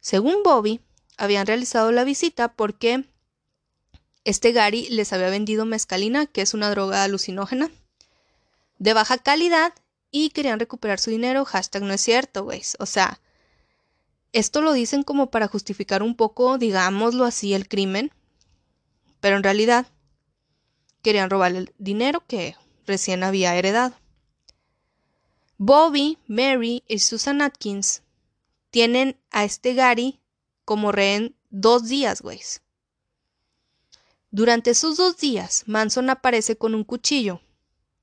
[0.00, 0.80] Según Bobby,
[1.16, 3.04] habían realizado la visita porque
[4.24, 7.70] este Gary les había vendido mezcalina, que es una droga alucinógena,
[8.78, 9.74] de baja calidad
[10.10, 11.44] y querían recuperar su dinero.
[11.44, 12.62] Hashtag no es cierto, güey.
[12.78, 13.20] O sea,
[14.32, 18.10] esto lo dicen como para justificar un poco, digámoslo así, el crimen,
[19.20, 19.86] pero en realidad
[21.02, 23.94] querían robar el dinero que recién había heredado.
[25.58, 28.02] Bobby, Mary y Susan Atkins
[28.70, 30.20] tienen a este Gary
[30.64, 32.40] como rehén dos días, güey.
[34.30, 37.40] Durante esos dos días, Manson aparece con un cuchillo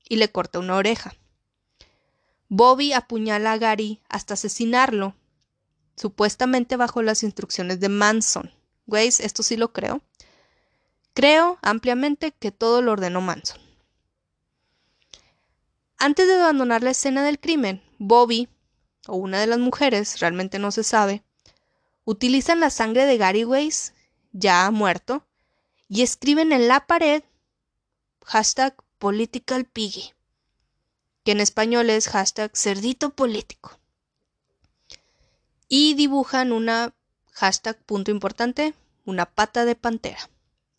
[0.07, 1.15] y le corta una oreja.
[2.49, 5.15] Bobby apuñala a Gary hasta asesinarlo
[5.95, 8.51] supuestamente bajo las instrucciones de Manson.
[8.85, 10.01] Güeyes, esto sí lo creo.
[11.13, 13.59] Creo ampliamente que todo lo ordenó Manson.
[15.97, 18.47] Antes de abandonar la escena del crimen, Bobby,
[19.07, 21.23] o una de las mujeres, realmente no se sabe,
[22.05, 23.93] utilizan la sangre de Gary Weiss,
[24.31, 25.25] ya muerto,
[25.89, 27.23] y escriben en la pared
[28.25, 30.13] hashtag political piggy,
[31.23, 33.79] que en español es hashtag cerdito político
[35.67, 36.93] y dibujan una
[37.33, 38.73] hashtag punto importante,
[39.05, 40.29] una pata de pantera.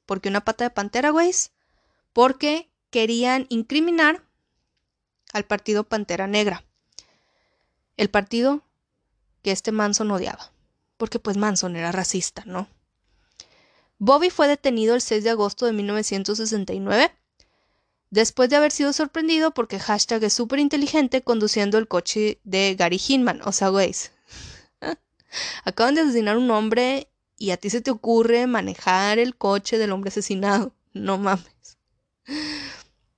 [0.07, 1.53] ¿Por qué una pata de pantera, güeyes?
[2.13, 4.25] Porque querían incriminar
[5.33, 6.65] al partido Pantera Negra.
[7.99, 8.63] El partido
[9.43, 10.51] que este Manson odiaba.
[10.97, 12.69] Porque pues Manson era racista, ¿no?
[13.99, 17.13] Bobby fue detenido el 6 de agosto de 1969
[18.11, 23.01] después de haber sido sorprendido porque hashtag es súper inteligente conduciendo el coche de Gary
[23.07, 23.43] Hinman.
[23.45, 24.13] O sea, güeyes,
[25.65, 29.93] Acaban de asesinar un hombre y a ti se te ocurre manejar el coche del
[29.93, 30.73] hombre asesinado.
[30.93, 31.79] No mames.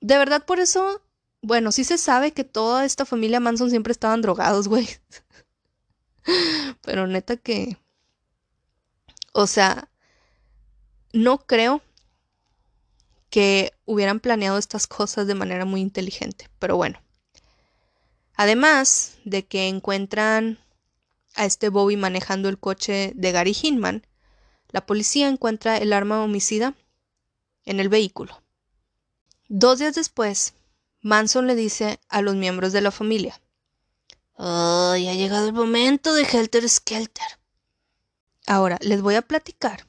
[0.01, 1.03] De verdad, por eso,
[1.43, 4.89] bueno, sí se sabe que toda esta familia Manson siempre estaban drogados, güey.
[6.83, 7.77] Pero neta que...
[9.33, 9.89] O sea,
[11.13, 11.83] no creo
[13.31, 17.01] que hubieran planeado estas cosas de manera muy inteligente, pero bueno.
[18.35, 20.59] Además de que encuentran
[21.37, 24.07] a este Bobby manejando el coche de Gary Hinman,
[24.71, 26.75] la policía encuentra el arma homicida
[27.65, 28.43] en el vehículo.
[29.49, 30.55] Dos días después,
[31.03, 33.41] Manson le dice a los miembros de la familia,
[34.43, 37.39] Oh, ya ha llegado el momento de Helter Skelter.
[38.47, 39.87] Ahora les voy a platicar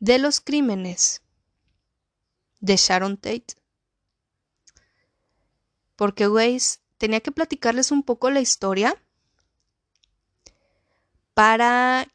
[0.00, 1.20] de los crímenes
[2.60, 3.56] de Sharon Tate.
[5.96, 8.96] Porque, güeyes, tenía que platicarles un poco la historia
[11.34, 12.08] para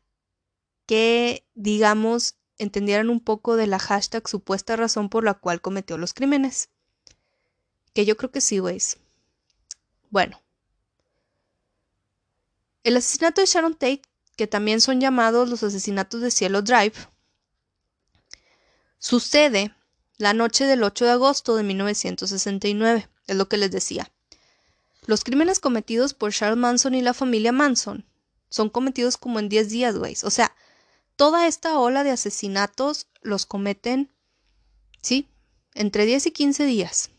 [0.88, 6.16] que, digamos, entendieran un poco de la hashtag supuesta razón por la cual cometió los
[6.16, 6.70] crímenes.
[8.00, 8.96] Que yo creo que sí, güeyes.
[10.10, 10.42] Bueno.
[12.86, 14.04] El asesinato de Sharon Tate,
[14.38, 16.94] que también son llamados los asesinatos de Cielo Drive,
[19.00, 19.76] sucede
[20.16, 24.10] la noche del 8 de agosto de 1969, es lo que les decía.
[25.06, 28.06] Los crímenes cometidos por Charles Manson y la familia Manson
[28.50, 30.16] son cometidos como en 10 días, güey.
[30.24, 30.56] O sea,
[31.18, 34.10] toda esta ola de asesinatos los cometen,
[35.02, 35.28] ¿sí?
[35.74, 37.10] Entre 10 y 15 días.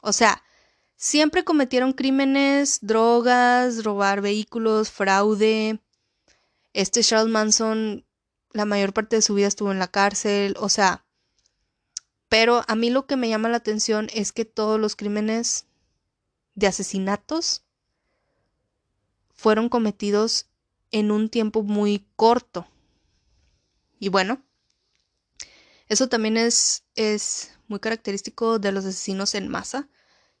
[0.00, 0.42] O sea,
[0.96, 5.80] siempre cometieron crímenes, drogas, robar vehículos, fraude.
[6.72, 8.04] Este Charles Manson,
[8.52, 10.54] la mayor parte de su vida estuvo en la cárcel.
[10.58, 11.04] O sea,
[12.28, 15.66] pero a mí lo que me llama la atención es que todos los crímenes
[16.54, 17.64] de asesinatos
[19.34, 20.46] fueron cometidos
[20.90, 22.66] en un tiempo muy corto.
[23.98, 24.42] Y bueno,
[25.88, 29.88] eso también es, es muy característico de los asesinos en masa,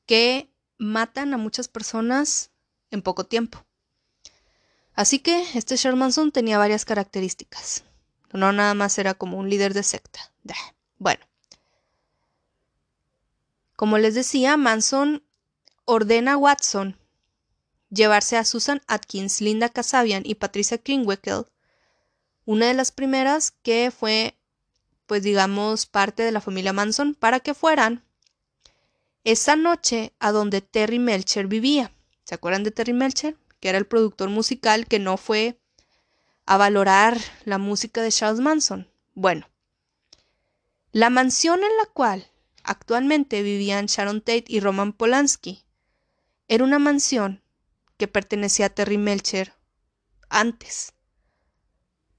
[0.04, 2.50] que matan a muchas personas
[2.90, 3.64] en poco tiempo.
[4.94, 7.84] Así que este Shermanson tenía varias características.
[8.32, 10.20] No nada más era como un líder de secta.
[10.98, 11.24] Bueno,
[13.76, 15.22] como les decía, Manson
[15.86, 16.98] ordena a Watson
[17.90, 21.46] llevarse a Susan Atkins, Linda Kasabian y Patricia Kingwickel,
[22.44, 24.36] una de las primeras que fue,
[25.10, 28.04] pues digamos, parte de la familia Manson, para que fueran
[29.24, 31.92] esa noche a donde Terry Melcher vivía.
[32.22, 33.36] ¿Se acuerdan de Terry Melcher?
[33.58, 35.58] Que era el productor musical que no fue
[36.46, 38.88] a valorar la música de Charles Manson.
[39.14, 39.48] Bueno,
[40.92, 42.30] la mansión en la cual
[42.62, 45.64] Actualmente vivían Sharon Tate y Roman Polanski.
[46.46, 47.42] Era una mansión
[47.96, 49.54] que pertenecía a Terry Melcher
[50.28, 50.92] antes.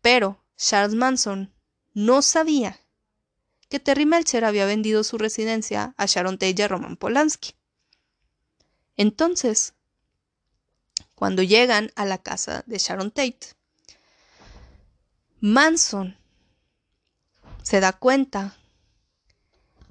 [0.02, 1.54] Pero Charles Manson
[1.94, 2.81] no sabía
[3.72, 7.56] que Terry Melcher había vendido su residencia a Sharon Tate y a Roman Polanski.
[8.98, 9.74] Entonces,
[11.16, 13.56] cuando llegan a la casa de Sharon Tate,
[15.40, 16.18] Manson
[17.64, 18.58] se da cuenta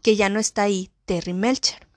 [0.03, 1.89] que ya no está ahí Terry Melcher.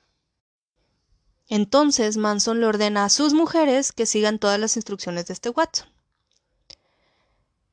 [1.49, 5.89] Entonces Manson le ordena a sus mujeres que sigan todas las instrucciones de este Watson.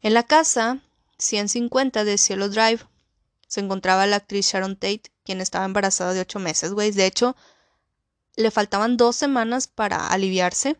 [0.03, 0.81] En la casa
[1.19, 2.90] 150 de Cielo Drive
[3.51, 6.93] se encontraba la actriz Sharon Tate, quien estaba embarazada de ocho meses, güey.
[6.93, 7.35] De hecho,
[8.37, 10.77] le faltaban dos semanas para aliviarse.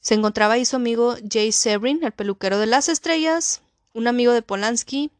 [0.00, 4.42] Se encontraba ahí su amigo Jay Severin, el peluquero de las estrellas, un amigo de
[4.42, 5.12] Polanski,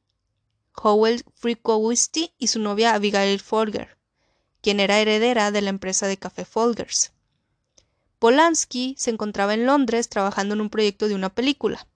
[0.75, 3.97] Howell Frikowisti y su novia Abigail Folger,
[4.63, 7.13] quien era heredera de la empresa de café Folgers.
[8.19, 11.87] Polanski se encontraba en Londres trabajando en un proyecto de una película.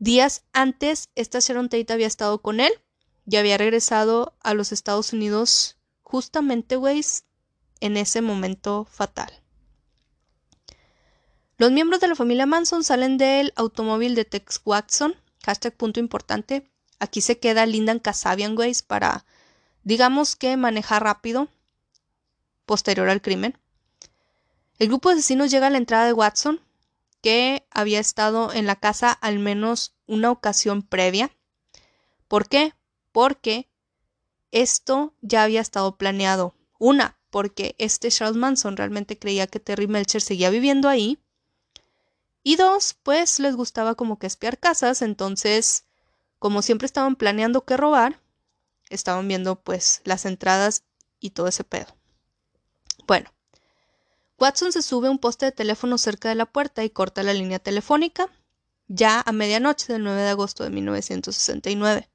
[0.00, 2.72] Días antes, esta Sharon Tate había estado con él
[3.26, 7.26] y había regresado a los Estados Unidos justamente, Weiss,
[7.78, 9.30] en ese momento fatal.
[11.58, 16.70] Los miembros de la familia Manson salen del automóvil de Tex Watson, hashtag punto importante,
[17.00, 19.24] Aquí se queda Lindan Kasabian, güey, para,
[19.84, 21.48] digamos que manejar rápido,
[22.66, 23.58] posterior al crimen.
[24.78, 26.60] El grupo de asesinos llega a la entrada de Watson,
[27.20, 31.30] que había estado en la casa al menos una ocasión previa.
[32.28, 32.74] ¿Por qué?
[33.12, 33.68] Porque
[34.52, 36.54] esto ya había estado planeado.
[36.78, 41.18] Una, porque este Charles Manson realmente creía que Terry Melcher seguía viviendo ahí.
[42.42, 45.84] Y dos, pues les gustaba como que espiar casas, entonces
[46.38, 48.18] como siempre estaban planeando qué robar,
[48.88, 50.84] estaban viendo pues las entradas
[51.20, 51.94] y todo ese pedo.
[53.06, 53.30] Bueno,
[54.40, 57.34] Watson se sube a un poste de teléfono cerca de la puerta y corta la
[57.34, 58.28] línea telefónica.
[58.92, 62.08] ya a medianoche del 9 de agosto de 1969.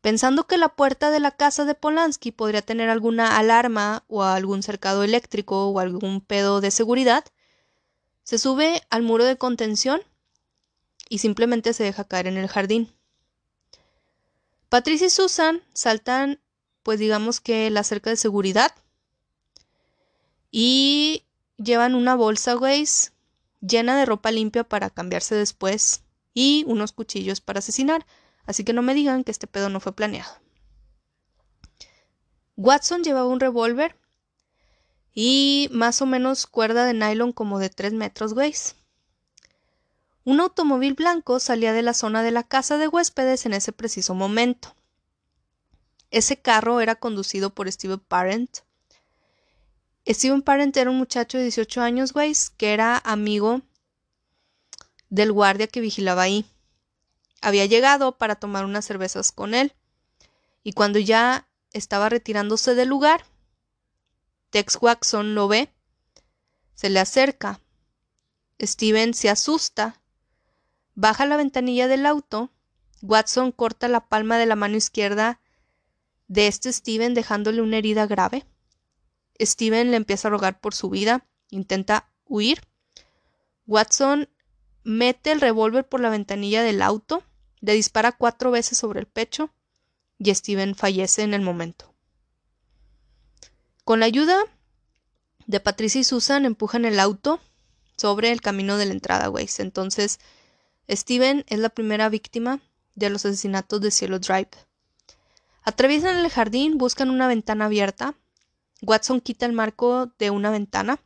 [0.00, 4.62] Pensando que la puerta de la casa de Polanski podría tener alguna alarma o algún
[4.62, 7.24] cercado eléctrico o algún pedo de seguridad,
[8.22, 10.00] se sube al muro de contención
[11.08, 12.94] y simplemente se deja caer en el jardín.
[14.68, 16.40] Patricia y Susan saltan,
[16.84, 18.72] pues digamos que la cerca de seguridad
[20.52, 21.24] y
[21.56, 23.10] llevan una bolsa, Waze
[23.62, 26.02] llena de ropa limpia para cambiarse después
[26.34, 28.06] y unos cuchillos para asesinar,
[28.44, 30.30] así que no me digan que este pedo no fue planeado.
[32.56, 33.96] Watson llevaba un revólver
[35.14, 38.54] y más o menos cuerda de nylon como de 3 metros, güey.
[40.24, 44.14] Un automóvil blanco salía de la zona de la casa de huéspedes en ese preciso
[44.14, 44.74] momento.
[46.10, 48.58] Ese carro era conducido por Steve Parent,
[50.06, 53.62] Steven Parent era un muchacho de 18 años, güey, que era amigo
[55.10, 56.46] del guardia que vigilaba ahí.
[57.40, 59.72] Había llegado para tomar unas cervezas con él.
[60.64, 63.24] Y cuando ya estaba retirándose del lugar,
[64.50, 65.70] Tex Watson lo ve,
[66.74, 67.60] se le acerca.
[68.60, 70.00] Steven se asusta,
[70.94, 72.50] baja la ventanilla del auto.
[73.02, 75.40] Watson corta la palma de la mano izquierda
[76.28, 78.46] de este Steven dejándole una herida grave.
[79.40, 82.60] Steven le empieza a rogar por su vida, intenta huir.
[83.66, 84.28] Watson
[84.84, 87.22] mete el revólver por la ventanilla del auto,
[87.60, 89.50] le dispara cuatro veces sobre el pecho
[90.18, 91.94] y Steven fallece en el momento.
[93.84, 94.38] Con la ayuda
[95.46, 97.40] de Patricia y Susan empujan el auto
[97.96, 99.62] sobre el camino de la entrada, Waze.
[99.62, 100.18] Entonces,
[100.88, 102.60] Steven es la primera víctima
[102.94, 104.50] de los asesinatos de Cielo Drive.
[105.62, 108.14] Atraviesan el jardín, buscan una ventana abierta
[108.82, 111.00] Watson quita el marco de una ventana.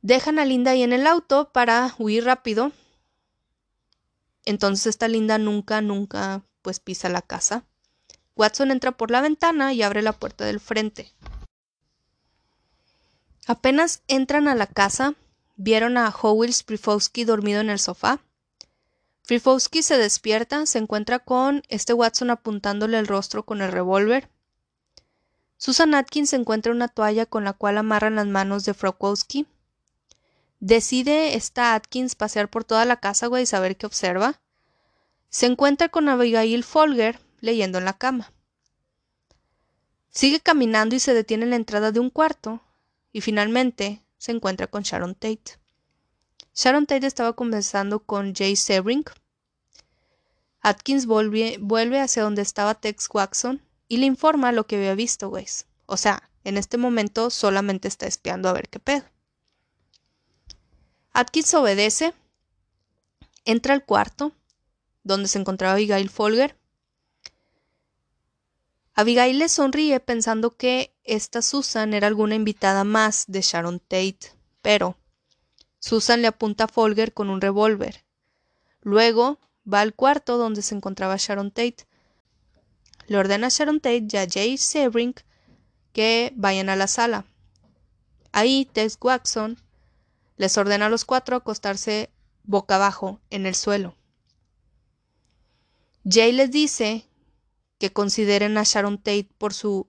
[0.00, 2.72] Dejan a Linda ahí en el auto para huir rápido.
[4.44, 7.64] Entonces esta Linda nunca, nunca pues pisa la casa.
[8.36, 11.12] Watson entra por la ventana y abre la puerta del frente.
[13.48, 15.14] Apenas entran a la casa,
[15.56, 18.20] vieron a Howell Sprifowski dormido en el sofá.
[19.24, 24.28] Sprifowski se despierta, se encuentra con este Watson apuntándole el rostro con el revólver.
[25.58, 29.46] Susan Atkins encuentra una toalla con la cual amarran las manos de Frokowski.
[30.60, 34.40] Decide esta Atkins pasear por toda la casa, y saber qué observa.
[35.30, 38.32] Se encuentra con Abigail Folger leyendo en la cama.
[40.10, 42.60] Sigue caminando y se detiene en la entrada de un cuarto.
[43.12, 45.58] Y finalmente se encuentra con Sharon Tate.
[46.54, 49.04] Sharon Tate estaba conversando con Jay Sebring.
[50.60, 55.28] Atkins vuelve, vuelve hacia donde estaba Tex Watson y le informa lo que había visto,
[55.28, 55.46] güey.
[55.86, 59.04] O sea, en este momento solamente está espiando a ver qué pedo.
[61.12, 62.12] Atkins obedece,
[63.44, 64.32] entra al cuarto
[65.02, 66.56] donde se encontraba Abigail Folger.
[68.94, 74.32] Abigail le sonríe pensando que esta Susan era alguna invitada más de Sharon Tate,
[74.62, 74.96] pero
[75.78, 78.04] Susan le apunta a Folger con un revólver.
[78.82, 79.38] Luego
[79.72, 81.86] va al cuarto donde se encontraba Sharon Tate
[83.06, 85.14] le ordena a Sharon Tate y a Jay Sebring
[85.92, 87.24] que vayan a la sala.
[88.32, 89.58] Ahí Tex Watson
[90.36, 92.10] les ordena a los cuatro acostarse
[92.44, 93.96] boca abajo en el suelo.
[96.08, 97.06] Jay les dice
[97.78, 99.88] que consideren a Sharon Tate por su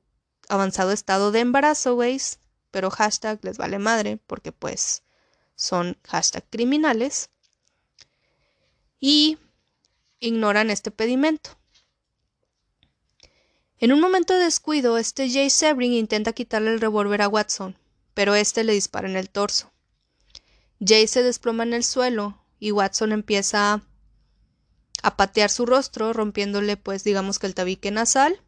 [0.49, 2.39] avanzado estado de embarazo, güeyes,
[2.72, 5.03] pero hashtag les vale madre porque pues
[5.55, 7.30] son hashtag criminales
[8.99, 9.38] y
[10.20, 11.57] ignoran este pedimento.
[13.80, 17.78] En un momento de descuido, este Jay Sebring intenta quitarle el revólver a Watson,
[18.15, 19.71] pero este le dispara en el torso.
[20.84, 23.84] Jay se desploma en el suelo y Watson empieza
[25.03, 28.41] a patear su rostro, rompiéndole, pues, digamos que el tabique nasal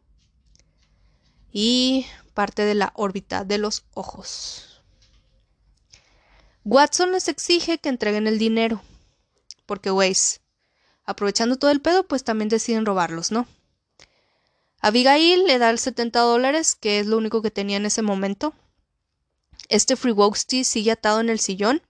[1.52, 4.82] y parte de la órbita de los ojos.
[6.64, 8.82] Watson les exige que entreguen el dinero,
[9.64, 10.40] porque, Weiss,
[11.04, 13.46] aprovechando todo el pedo, pues también deciden robarlos, ¿no?
[14.80, 18.54] Abigail le da el 70 dólares, que es lo único que tenía en ese momento.
[19.68, 21.82] Este Freewowski sigue atado en el sillón.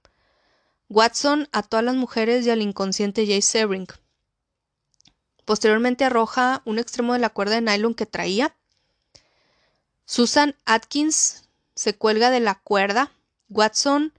[0.88, 3.86] Watson ató a las mujeres y al inconsciente Jay Sebring.
[5.44, 8.56] Posteriormente arroja un extremo de la cuerda de nylon que traía.
[10.04, 13.12] Susan Atkins se cuelga de la cuerda.
[13.48, 14.12] Watson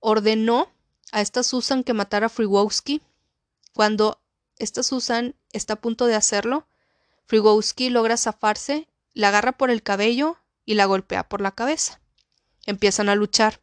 [0.00, 0.68] ordenó
[1.12, 3.00] a esta Susan que matara a Freewowski.
[3.72, 4.20] Cuando
[4.58, 6.66] esta Susan está a punto de hacerlo,
[7.28, 12.00] Frigowski logra zafarse, la agarra por el cabello y la golpea por la cabeza.
[12.64, 13.60] Empiezan a luchar.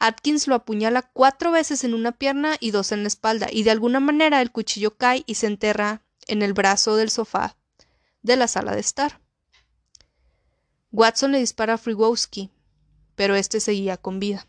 [0.00, 3.70] Atkins lo apuñala cuatro veces en una pierna y dos en la espalda, y de
[3.70, 7.56] alguna manera el cuchillo cae y se enterra en el brazo del sofá
[8.22, 9.20] de la sala de estar.
[10.90, 12.50] Watson le dispara a Frigowski,
[13.14, 14.48] pero este seguía con vida.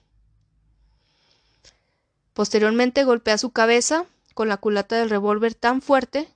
[2.34, 6.28] Posteriormente golpea su cabeza con la culata del revólver tan fuerte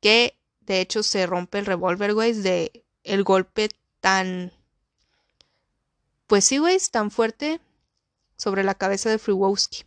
[0.00, 0.35] que
[0.66, 3.68] de hecho se rompe el revólver, güey, de el golpe
[4.00, 4.52] tan
[6.26, 7.60] pues sí, güey, tan fuerte
[8.36, 9.84] sobre la cabeza de Friwowski.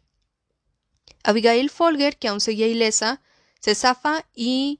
[1.23, 3.21] Abigail Folger, que aún seguía ilesa,
[3.59, 4.79] se zafa y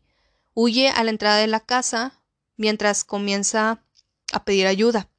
[0.54, 2.14] huye a la entrada de la casa
[2.56, 3.84] mientras comienza
[4.32, 5.10] a pedir ayuda.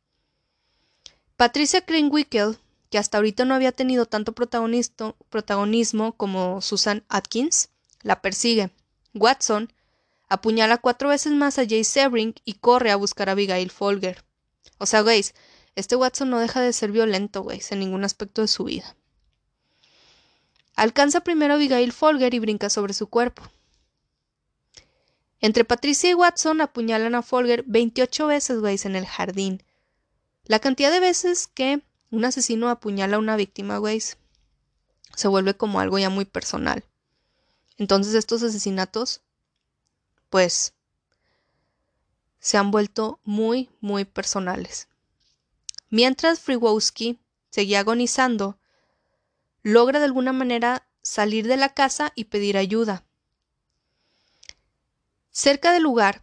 [1.37, 2.59] Patricia Krenwickel,
[2.91, 7.69] que hasta ahorita no había tenido tanto protagonismo como Susan Atkins,
[8.03, 8.71] la persigue.
[9.15, 9.73] Watson
[10.31, 14.25] apuñala cuatro veces más a Jay Sebring y corre a buscar a Abigail Folger.
[14.79, 15.35] O sea, güeyes,
[15.75, 18.97] este Watson no deja de ser violento, güey, en ningún aspecto de su vida.
[20.77, 23.43] Alcanza primero a Abigail Folger y brinca sobre su cuerpo.
[25.41, 29.63] Entre Patricia y Watson apuñalan a Folger 28 veces, güey, en el jardín.
[30.45, 35.81] La cantidad de veces que un asesino apuñala a una víctima, güey, se vuelve como
[35.81, 36.85] algo ya muy personal.
[37.79, 39.23] Entonces estos asesinatos,
[40.31, 40.75] pues,
[42.39, 44.89] se han vuelto muy, muy personales.
[45.91, 47.21] Mientras Friwowski
[47.51, 48.59] seguía agonizando,
[49.63, 53.05] logra de alguna manera salir de la casa y pedir ayuda.
[55.31, 56.23] Cerca del lugar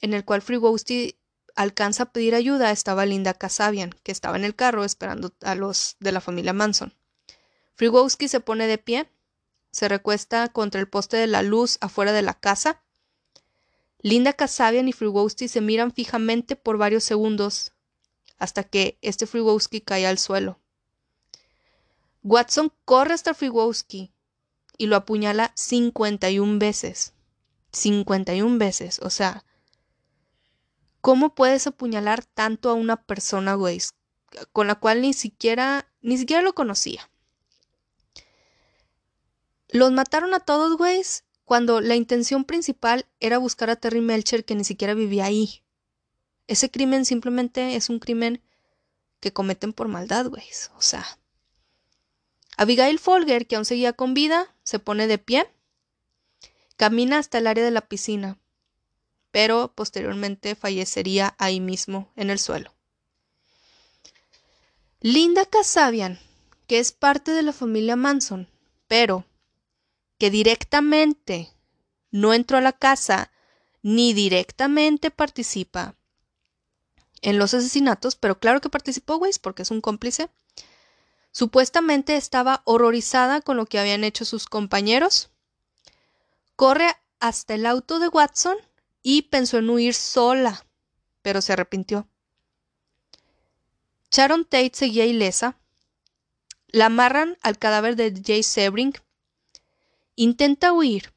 [0.00, 1.18] en el cual Friwowski
[1.54, 5.96] alcanza a pedir ayuda estaba Linda Kasabian, que estaba en el carro esperando a los
[6.00, 6.94] de la familia Manson.
[7.74, 9.10] Friwowski se pone de pie,
[9.70, 12.82] se recuesta contra el poste de la luz afuera de la casa.
[14.06, 17.72] Linda Kasabian y Friwowski se miran fijamente por varios segundos
[18.38, 20.60] hasta que este Friwowski cae al suelo.
[22.22, 24.12] Watson corre hasta Friwowski
[24.78, 27.14] y lo apuñala 51 veces.
[27.72, 29.44] 51 veces, o sea,
[31.00, 33.80] ¿cómo puedes apuñalar tanto a una persona, güey,
[34.52, 37.10] con la cual ni siquiera ni siquiera lo conocía?
[39.70, 41.02] Los mataron a todos, güey,
[41.46, 45.62] cuando la intención principal era buscar a Terry Melcher que ni siquiera vivía ahí.
[46.48, 48.42] Ese crimen simplemente es un crimen
[49.20, 50.44] que cometen por maldad, güey.
[50.76, 51.06] O sea.
[52.56, 55.48] Abigail Folger, que aún seguía con vida, se pone de pie,
[56.76, 58.38] camina hasta el área de la piscina,
[59.30, 62.74] pero posteriormente fallecería ahí mismo, en el suelo.
[65.00, 66.18] Linda Kasabian,
[66.66, 68.48] que es parte de la familia Manson,
[68.88, 69.24] pero
[70.18, 71.52] que directamente
[72.10, 73.30] no entró a la casa
[73.82, 75.96] ni directamente participa
[77.22, 80.30] en los asesinatos, pero claro que participó Weiss porque es un cómplice.
[81.32, 85.30] Supuestamente estaba horrorizada con lo que habían hecho sus compañeros.
[86.56, 88.56] Corre hasta el auto de Watson
[89.02, 90.64] y pensó en huir sola,
[91.22, 92.08] pero se arrepintió.
[94.10, 95.58] Sharon Tate seguía ilesa.
[96.68, 98.94] La amarran al cadáver de Jay Sebring.
[100.18, 101.12] Intenta huir,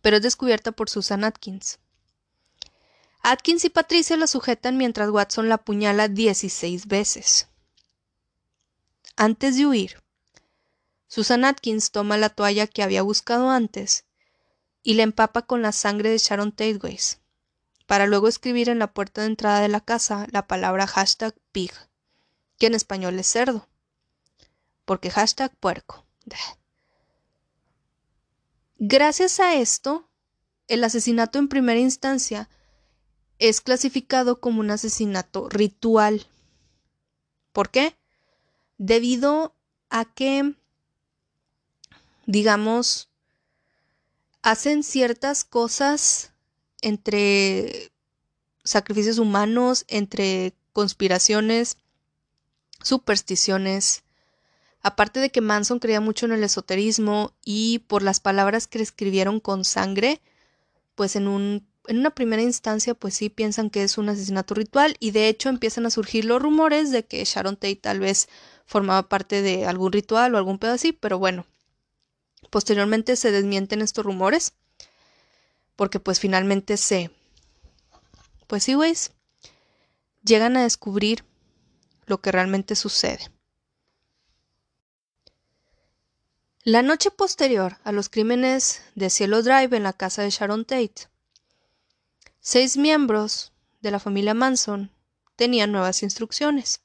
[0.00, 1.80] pero es descubierta por Susan Atkins.
[3.22, 7.48] Atkins y Patricia la sujetan mientras Watson la apuñala 16 veces.
[9.16, 10.00] Antes de huir,
[11.08, 14.04] Susan Atkins toma la toalla que había buscado antes
[14.84, 17.18] y la empapa con la sangre de Sharon Tateways,
[17.86, 21.72] para luego escribir en la puerta de entrada de la casa la palabra hashtag pig,
[22.58, 23.66] que en español es cerdo,
[24.84, 26.06] porque hashtag puerco.
[28.78, 30.06] Gracias a esto,
[30.68, 32.50] el asesinato en primera instancia
[33.38, 36.26] es clasificado como un asesinato ritual.
[37.52, 37.96] ¿Por qué?
[38.76, 39.54] Debido
[39.88, 40.54] a que,
[42.26, 43.08] digamos,
[44.42, 46.32] hacen ciertas cosas
[46.82, 47.90] entre
[48.62, 51.78] sacrificios humanos, entre conspiraciones,
[52.82, 54.02] supersticiones.
[54.82, 59.40] Aparte de que Manson creía mucho en el esoterismo y por las palabras que escribieron
[59.40, 60.20] con sangre,
[60.94, 64.96] pues en un en una primera instancia, pues sí piensan que es un asesinato ritual
[64.98, 68.28] y de hecho empiezan a surgir los rumores de que Sharon Tate tal vez
[68.66, 71.46] formaba parte de algún ritual o algún pedo así, pero bueno,
[72.50, 74.54] posteriormente se desmienten estos rumores
[75.76, 77.10] porque pues finalmente se,
[78.46, 79.12] pues sí, güeyes,
[80.24, 81.24] llegan a descubrir
[82.06, 83.30] lo que realmente sucede.
[86.68, 91.06] La noche posterior a los crímenes de Cielo Drive en la casa de Sharon Tate,
[92.40, 93.52] Seis miembros
[93.82, 94.90] de la familia Manson
[95.36, 96.80] tenían nuevas instrucciones.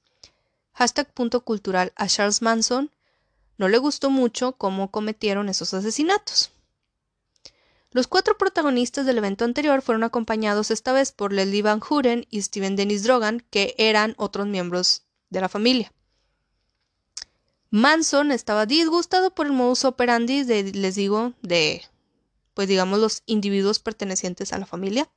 [0.73, 2.91] hashtag punto cultural a Charles Manson,
[3.57, 6.51] no le gustó mucho cómo cometieron esos asesinatos.
[7.89, 12.43] Los cuatro protagonistas del evento anterior fueron acompañados esta vez por Leslie Van Houten y
[12.43, 15.91] Steven Dennis Drogan, que eran otros miembros de la familia.
[17.71, 21.81] Manson estaba disgustado por el modus operandi de, les digo, de,
[22.53, 25.09] pues digamos, los individuos pertenecientes a la familia,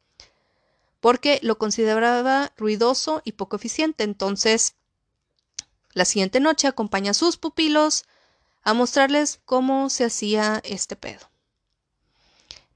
[1.00, 4.04] porque lo consideraba ruidoso y poco eficiente.
[4.04, 4.76] Entonces,
[5.94, 8.04] la siguiente noche acompaña a sus pupilos
[8.62, 11.28] a mostrarles cómo se hacía este pedo.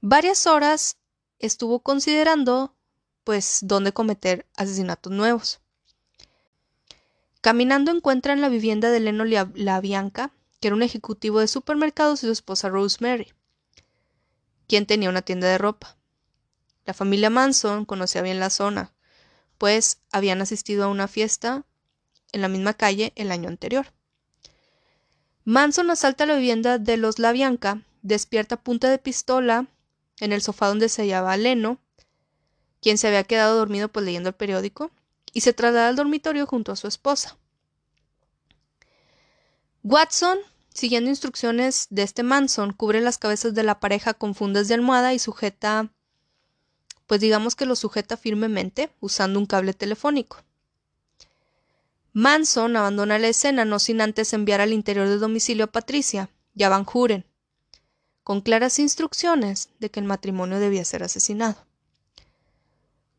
[0.01, 0.97] Varias horas
[1.39, 2.75] estuvo considerando,
[3.23, 5.61] pues, dónde cometer asesinatos nuevos.
[7.41, 12.21] Caminando encuentra en la vivienda de Leno La Bianca, que era un ejecutivo de supermercados,
[12.21, 13.31] y su esposa Rosemary,
[14.67, 15.97] quien tenía una tienda de ropa.
[16.85, 18.93] La familia Manson conocía bien la zona,
[19.57, 21.65] pues habían asistido a una fiesta
[22.31, 23.93] en la misma calle el año anterior.
[25.45, 29.67] Manson asalta la vivienda de los La Bianca, despierta punta de pistola
[30.19, 31.79] en el sofá donde se hallaba Leno,
[32.81, 34.91] quien se había quedado dormido pues leyendo el periódico,
[35.33, 37.37] y se traslada al dormitorio junto a su esposa.
[39.83, 40.37] Watson,
[40.73, 45.13] siguiendo instrucciones de este Manson, cubre las cabezas de la pareja con fundas de almohada
[45.13, 45.91] y sujeta,
[47.07, 50.43] pues digamos que lo sujeta firmemente usando un cable telefónico.
[52.13, 56.63] Manson abandona la escena no sin antes enviar al interior del domicilio a Patricia y
[56.63, 57.25] a Van Huren
[58.29, 61.65] con claras instrucciones de que el matrimonio debía ser asesinado.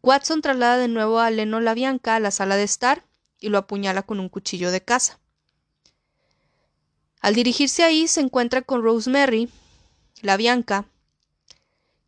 [0.03, 3.05] Watson traslada de nuevo a Leno la Bianca a la sala de estar
[3.38, 5.18] y lo apuñala con un cuchillo de caza.
[7.20, 9.51] Al dirigirse ahí se encuentra con Rosemary,
[10.22, 10.86] la Bianca,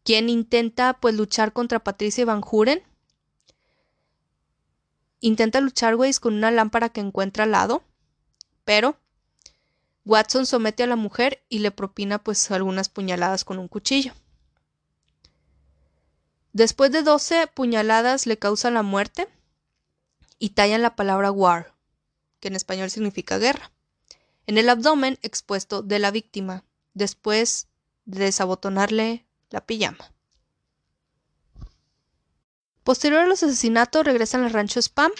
[0.04, 2.82] quien intenta pues luchar contra Patricia Van Huren.
[5.20, 7.82] Intenta luchar, güey, con una lámpara que encuentra al lado,
[8.64, 8.96] pero
[10.04, 14.14] Watson somete a la mujer y le propina pues algunas puñaladas con un cuchillo.
[16.52, 19.28] Después de doce puñaladas le causa la muerte
[20.38, 21.74] y tallan la palabra war,
[22.40, 23.72] que en español significa guerra,
[24.46, 27.68] en el abdomen expuesto de la víctima, después
[28.04, 30.12] de desabotonarle la pijama.
[32.84, 35.12] Posterior a los asesinatos regresan al rancho Spam.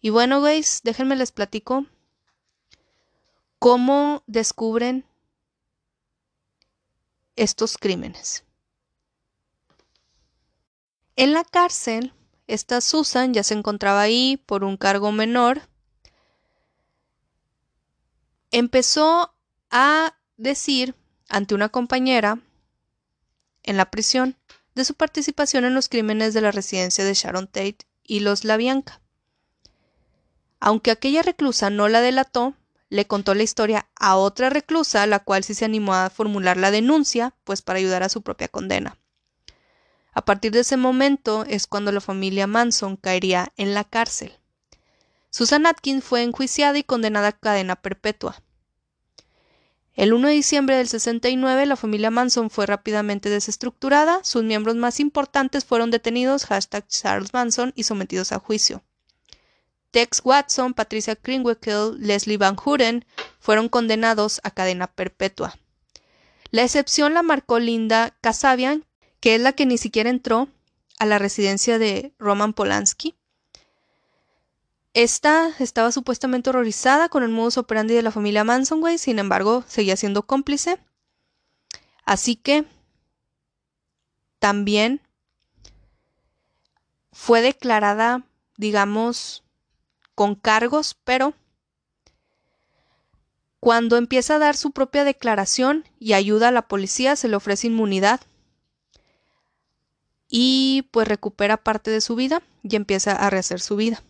[0.00, 1.86] Y bueno, guys, déjenme les platico
[3.60, 5.04] ¿Cómo descubren
[7.36, 8.42] estos crímenes?
[11.20, 12.14] En la cárcel,
[12.46, 15.60] esta Susan ya se encontraba ahí por un cargo menor.
[18.50, 19.34] Empezó
[19.70, 20.94] a decir
[21.28, 22.40] ante una compañera
[23.64, 24.34] en la prisión
[24.74, 28.56] de su participación en los crímenes de la residencia de Sharon Tate y los La
[28.56, 29.02] Bianca.
[30.58, 32.54] Aunque aquella reclusa no la delató,
[32.88, 36.70] le contó la historia a otra reclusa, la cual sí se animó a formular la
[36.70, 38.96] denuncia, pues para ayudar a su propia condena.
[40.12, 44.32] A partir de ese momento es cuando la familia Manson caería en la cárcel.
[45.30, 48.42] Susan Atkins fue enjuiciada y condenada a cadena perpetua.
[49.94, 54.98] El 1 de diciembre del 69 la familia Manson fue rápidamente desestructurada, sus miembros más
[54.98, 58.82] importantes fueron detenidos, hashtag Charles Manson, y sometidos a juicio.
[59.90, 63.04] Tex Watson, Patricia Kringwickel, Leslie Van Houten
[63.40, 65.58] fueron condenados a cadena perpetua.
[66.50, 68.86] La excepción la marcó Linda Kasabian,
[69.20, 70.48] que es la que ni siquiera entró
[70.98, 73.14] a la residencia de Roman Polanski.
[74.92, 79.96] Esta estaba supuestamente horrorizada con el modus operandi de la familia Manson, sin embargo, seguía
[79.96, 80.78] siendo cómplice.
[82.04, 82.64] Así que
[84.40, 85.00] también
[87.12, 88.24] fue declarada,
[88.56, 89.44] digamos,
[90.14, 91.34] con cargos, pero
[93.60, 97.68] cuando empieza a dar su propia declaración y ayuda a la policía, se le ofrece
[97.68, 98.20] inmunidad
[100.30, 104.02] y pues recupera parte de su vida y empieza a rehacer su vida.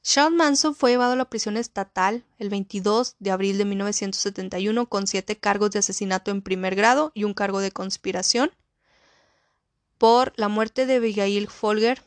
[0.00, 5.06] Sean Manson fue llevado a la prisión estatal el 22 de abril de 1971 con
[5.06, 8.50] siete cargos de asesinato en primer grado y un cargo de conspiración
[9.98, 12.02] por la muerte de Abigail Folger,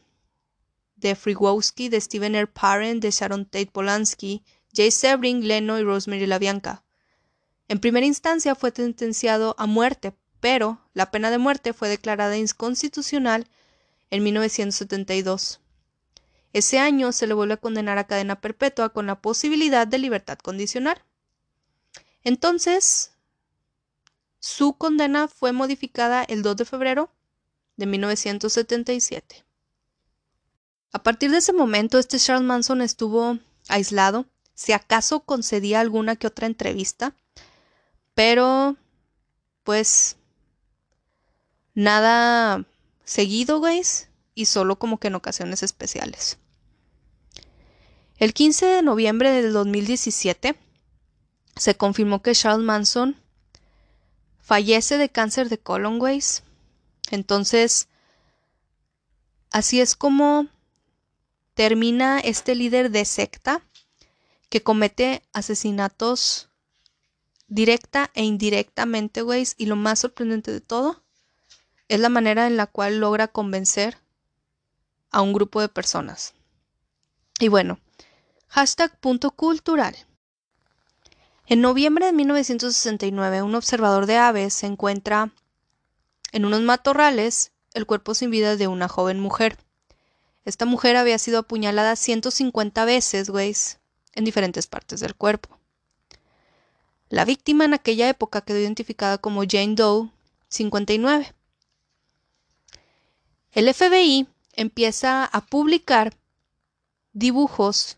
[0.98, 2.48] de Frigowski, de Steven R.
[2.48, 4.44] Parent, de Sharon Tate Polanski,
[4.74, 6.84] Jay Sebring, Leno y Rosemary LaBianca.
[7.70, 10.14] En primera instancia fue sentenciado a muerte,
[10.46, 13.48] pero la pena de muerte fue declarada inconstitucional
[14.12, 15.60] en 1972.
[16.54, 20.38] Ese año se le vuelve a condenar a cadena perpetua con la posibilidad de libertad
[20.38, 21.02] condicional.
[22.24, 23.14] Entonces,
[24.38, 27.10] su condena fue modificada el 2 de febrero
[27.76, 29.44] de 1977.
[30.92, 36.28] A partir de ese momento, este Charles Manson estuvo aislado, si acaso concedía alguna que
[36.28, 37.16] otra entrevista,
[38.14, 38.76] pero
[39.64, 40.18] pues
[41.76, 42.66] nada
[43.04, 46.38] seguido, güeyes, y solo como que en ocasiones especiales.
[48.18, 50.56] El 15 de noviembre del 2017
[51.56, 53.18] se confirmó que Charles Manson
[54.42, 56.44] fallece de cáncer de colon, güeyes.
[57.12, 57.88] Entonces,
[59.52, 60.48] así es como
[61.54, 63.62] termina este líder de secta
[64.50, 66.50] que comete asesinatos
[67.48, 69.46] directa e indirectamente, güey.
[69.58, 71.05] Y lo más sorprendente de todo
[71.88, 73.98] es la manera en la cual logra convencer
[75.12, 76.34] a un grupo de personas.
[77.40, 77.80] Y bueno,
[78.48, 79.96] hashtag punto cultural.
[81.48, 85.32] En noviembre de 1969, un observador de aves se encuentra
[86.32, 89.58] en unos matorrales el cuerpo sin vida de una joven mujer.
[90.44, 93.56] Esta mujer había sido apuñalada 150 veces, güey,
[94.14, 95.60] en diferentes partes del cuerpo.
[97.10, 100.10] La víctima en aquella época quedó identificada como Jane Doe
[100.50, 101.34] 59.
[103.56, 106.14] El FBI empieza a publicar
[107.14, 107.98] dibujos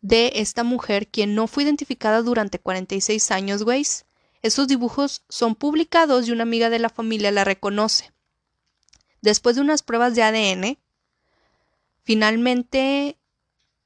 [0.00, 3.84] de esta mujer, quien no fue identificada durante 46 años, güey.
[4.42, 8.12] Esos dibujos son publicados y una amiga de la familia la reconoce.
[9.22, 10.78] Después de unas pruebas de ADN,
[12.04, 13.18] finalmente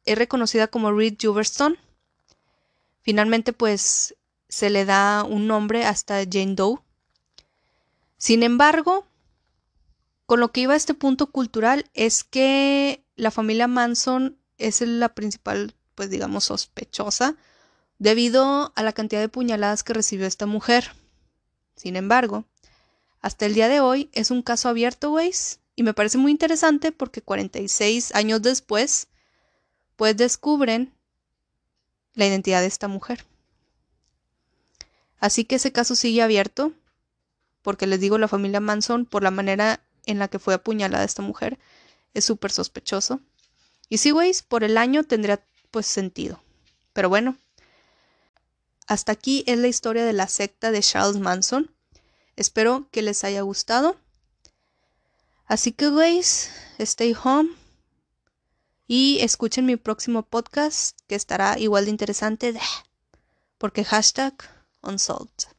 [0.05, 1.77] es reconocida como Reed Juverstone.
[3.01, 4.15] Finalmente, pues
[4.51, 6.79] se le da un nombre hasta Jane Doe.
[8.19, 9.07] Sin embargo,
[10.27, 15.15] con lo que iba a este punto cultural es que la familia Manson es la
[15.15, 17.35] principal pues digamos, sospechosa
[17.99, 20.93] debido a la cantidad de puñaladas que recibió esta mujer.
[21.75, 22.45] Sin embargo,
[23.21, 26.93] hasta el día de hoy es un caso abierto, güeyes, y me parece muy interesante
[26.93, 29.09] porque 46 años después,
[29.97, 30.93] pues descubren
[32.15, 33.25] la identidad de esta mujer.
[35.19, 36.73] Así que ese caso sigue abierto,
[37.63, 41.23] porque les digo, la familia Manson, por la manera en la que fue apuñalada esta
[41.23, 41.59] mujer,
[42.15, 43.21] es súper sospechoso.
[43.89, 46.43] Y güeyes, por el año tendría pues sentido.
[46.93, 47.37] Pero bueno,
[48.87, 51.71] hasta aquí es la historia de la secta de Charles Manson.
[52.37, 53.97] Espero que les haya gustado.
[55.47, 57.51] Así que, guys, stay home
[58.89, 62.55] y escuchen mi próximo podcast que estará igual de interesante
[63.59, 64.35] porque hashtag
[64.83, 65.56] unsolved.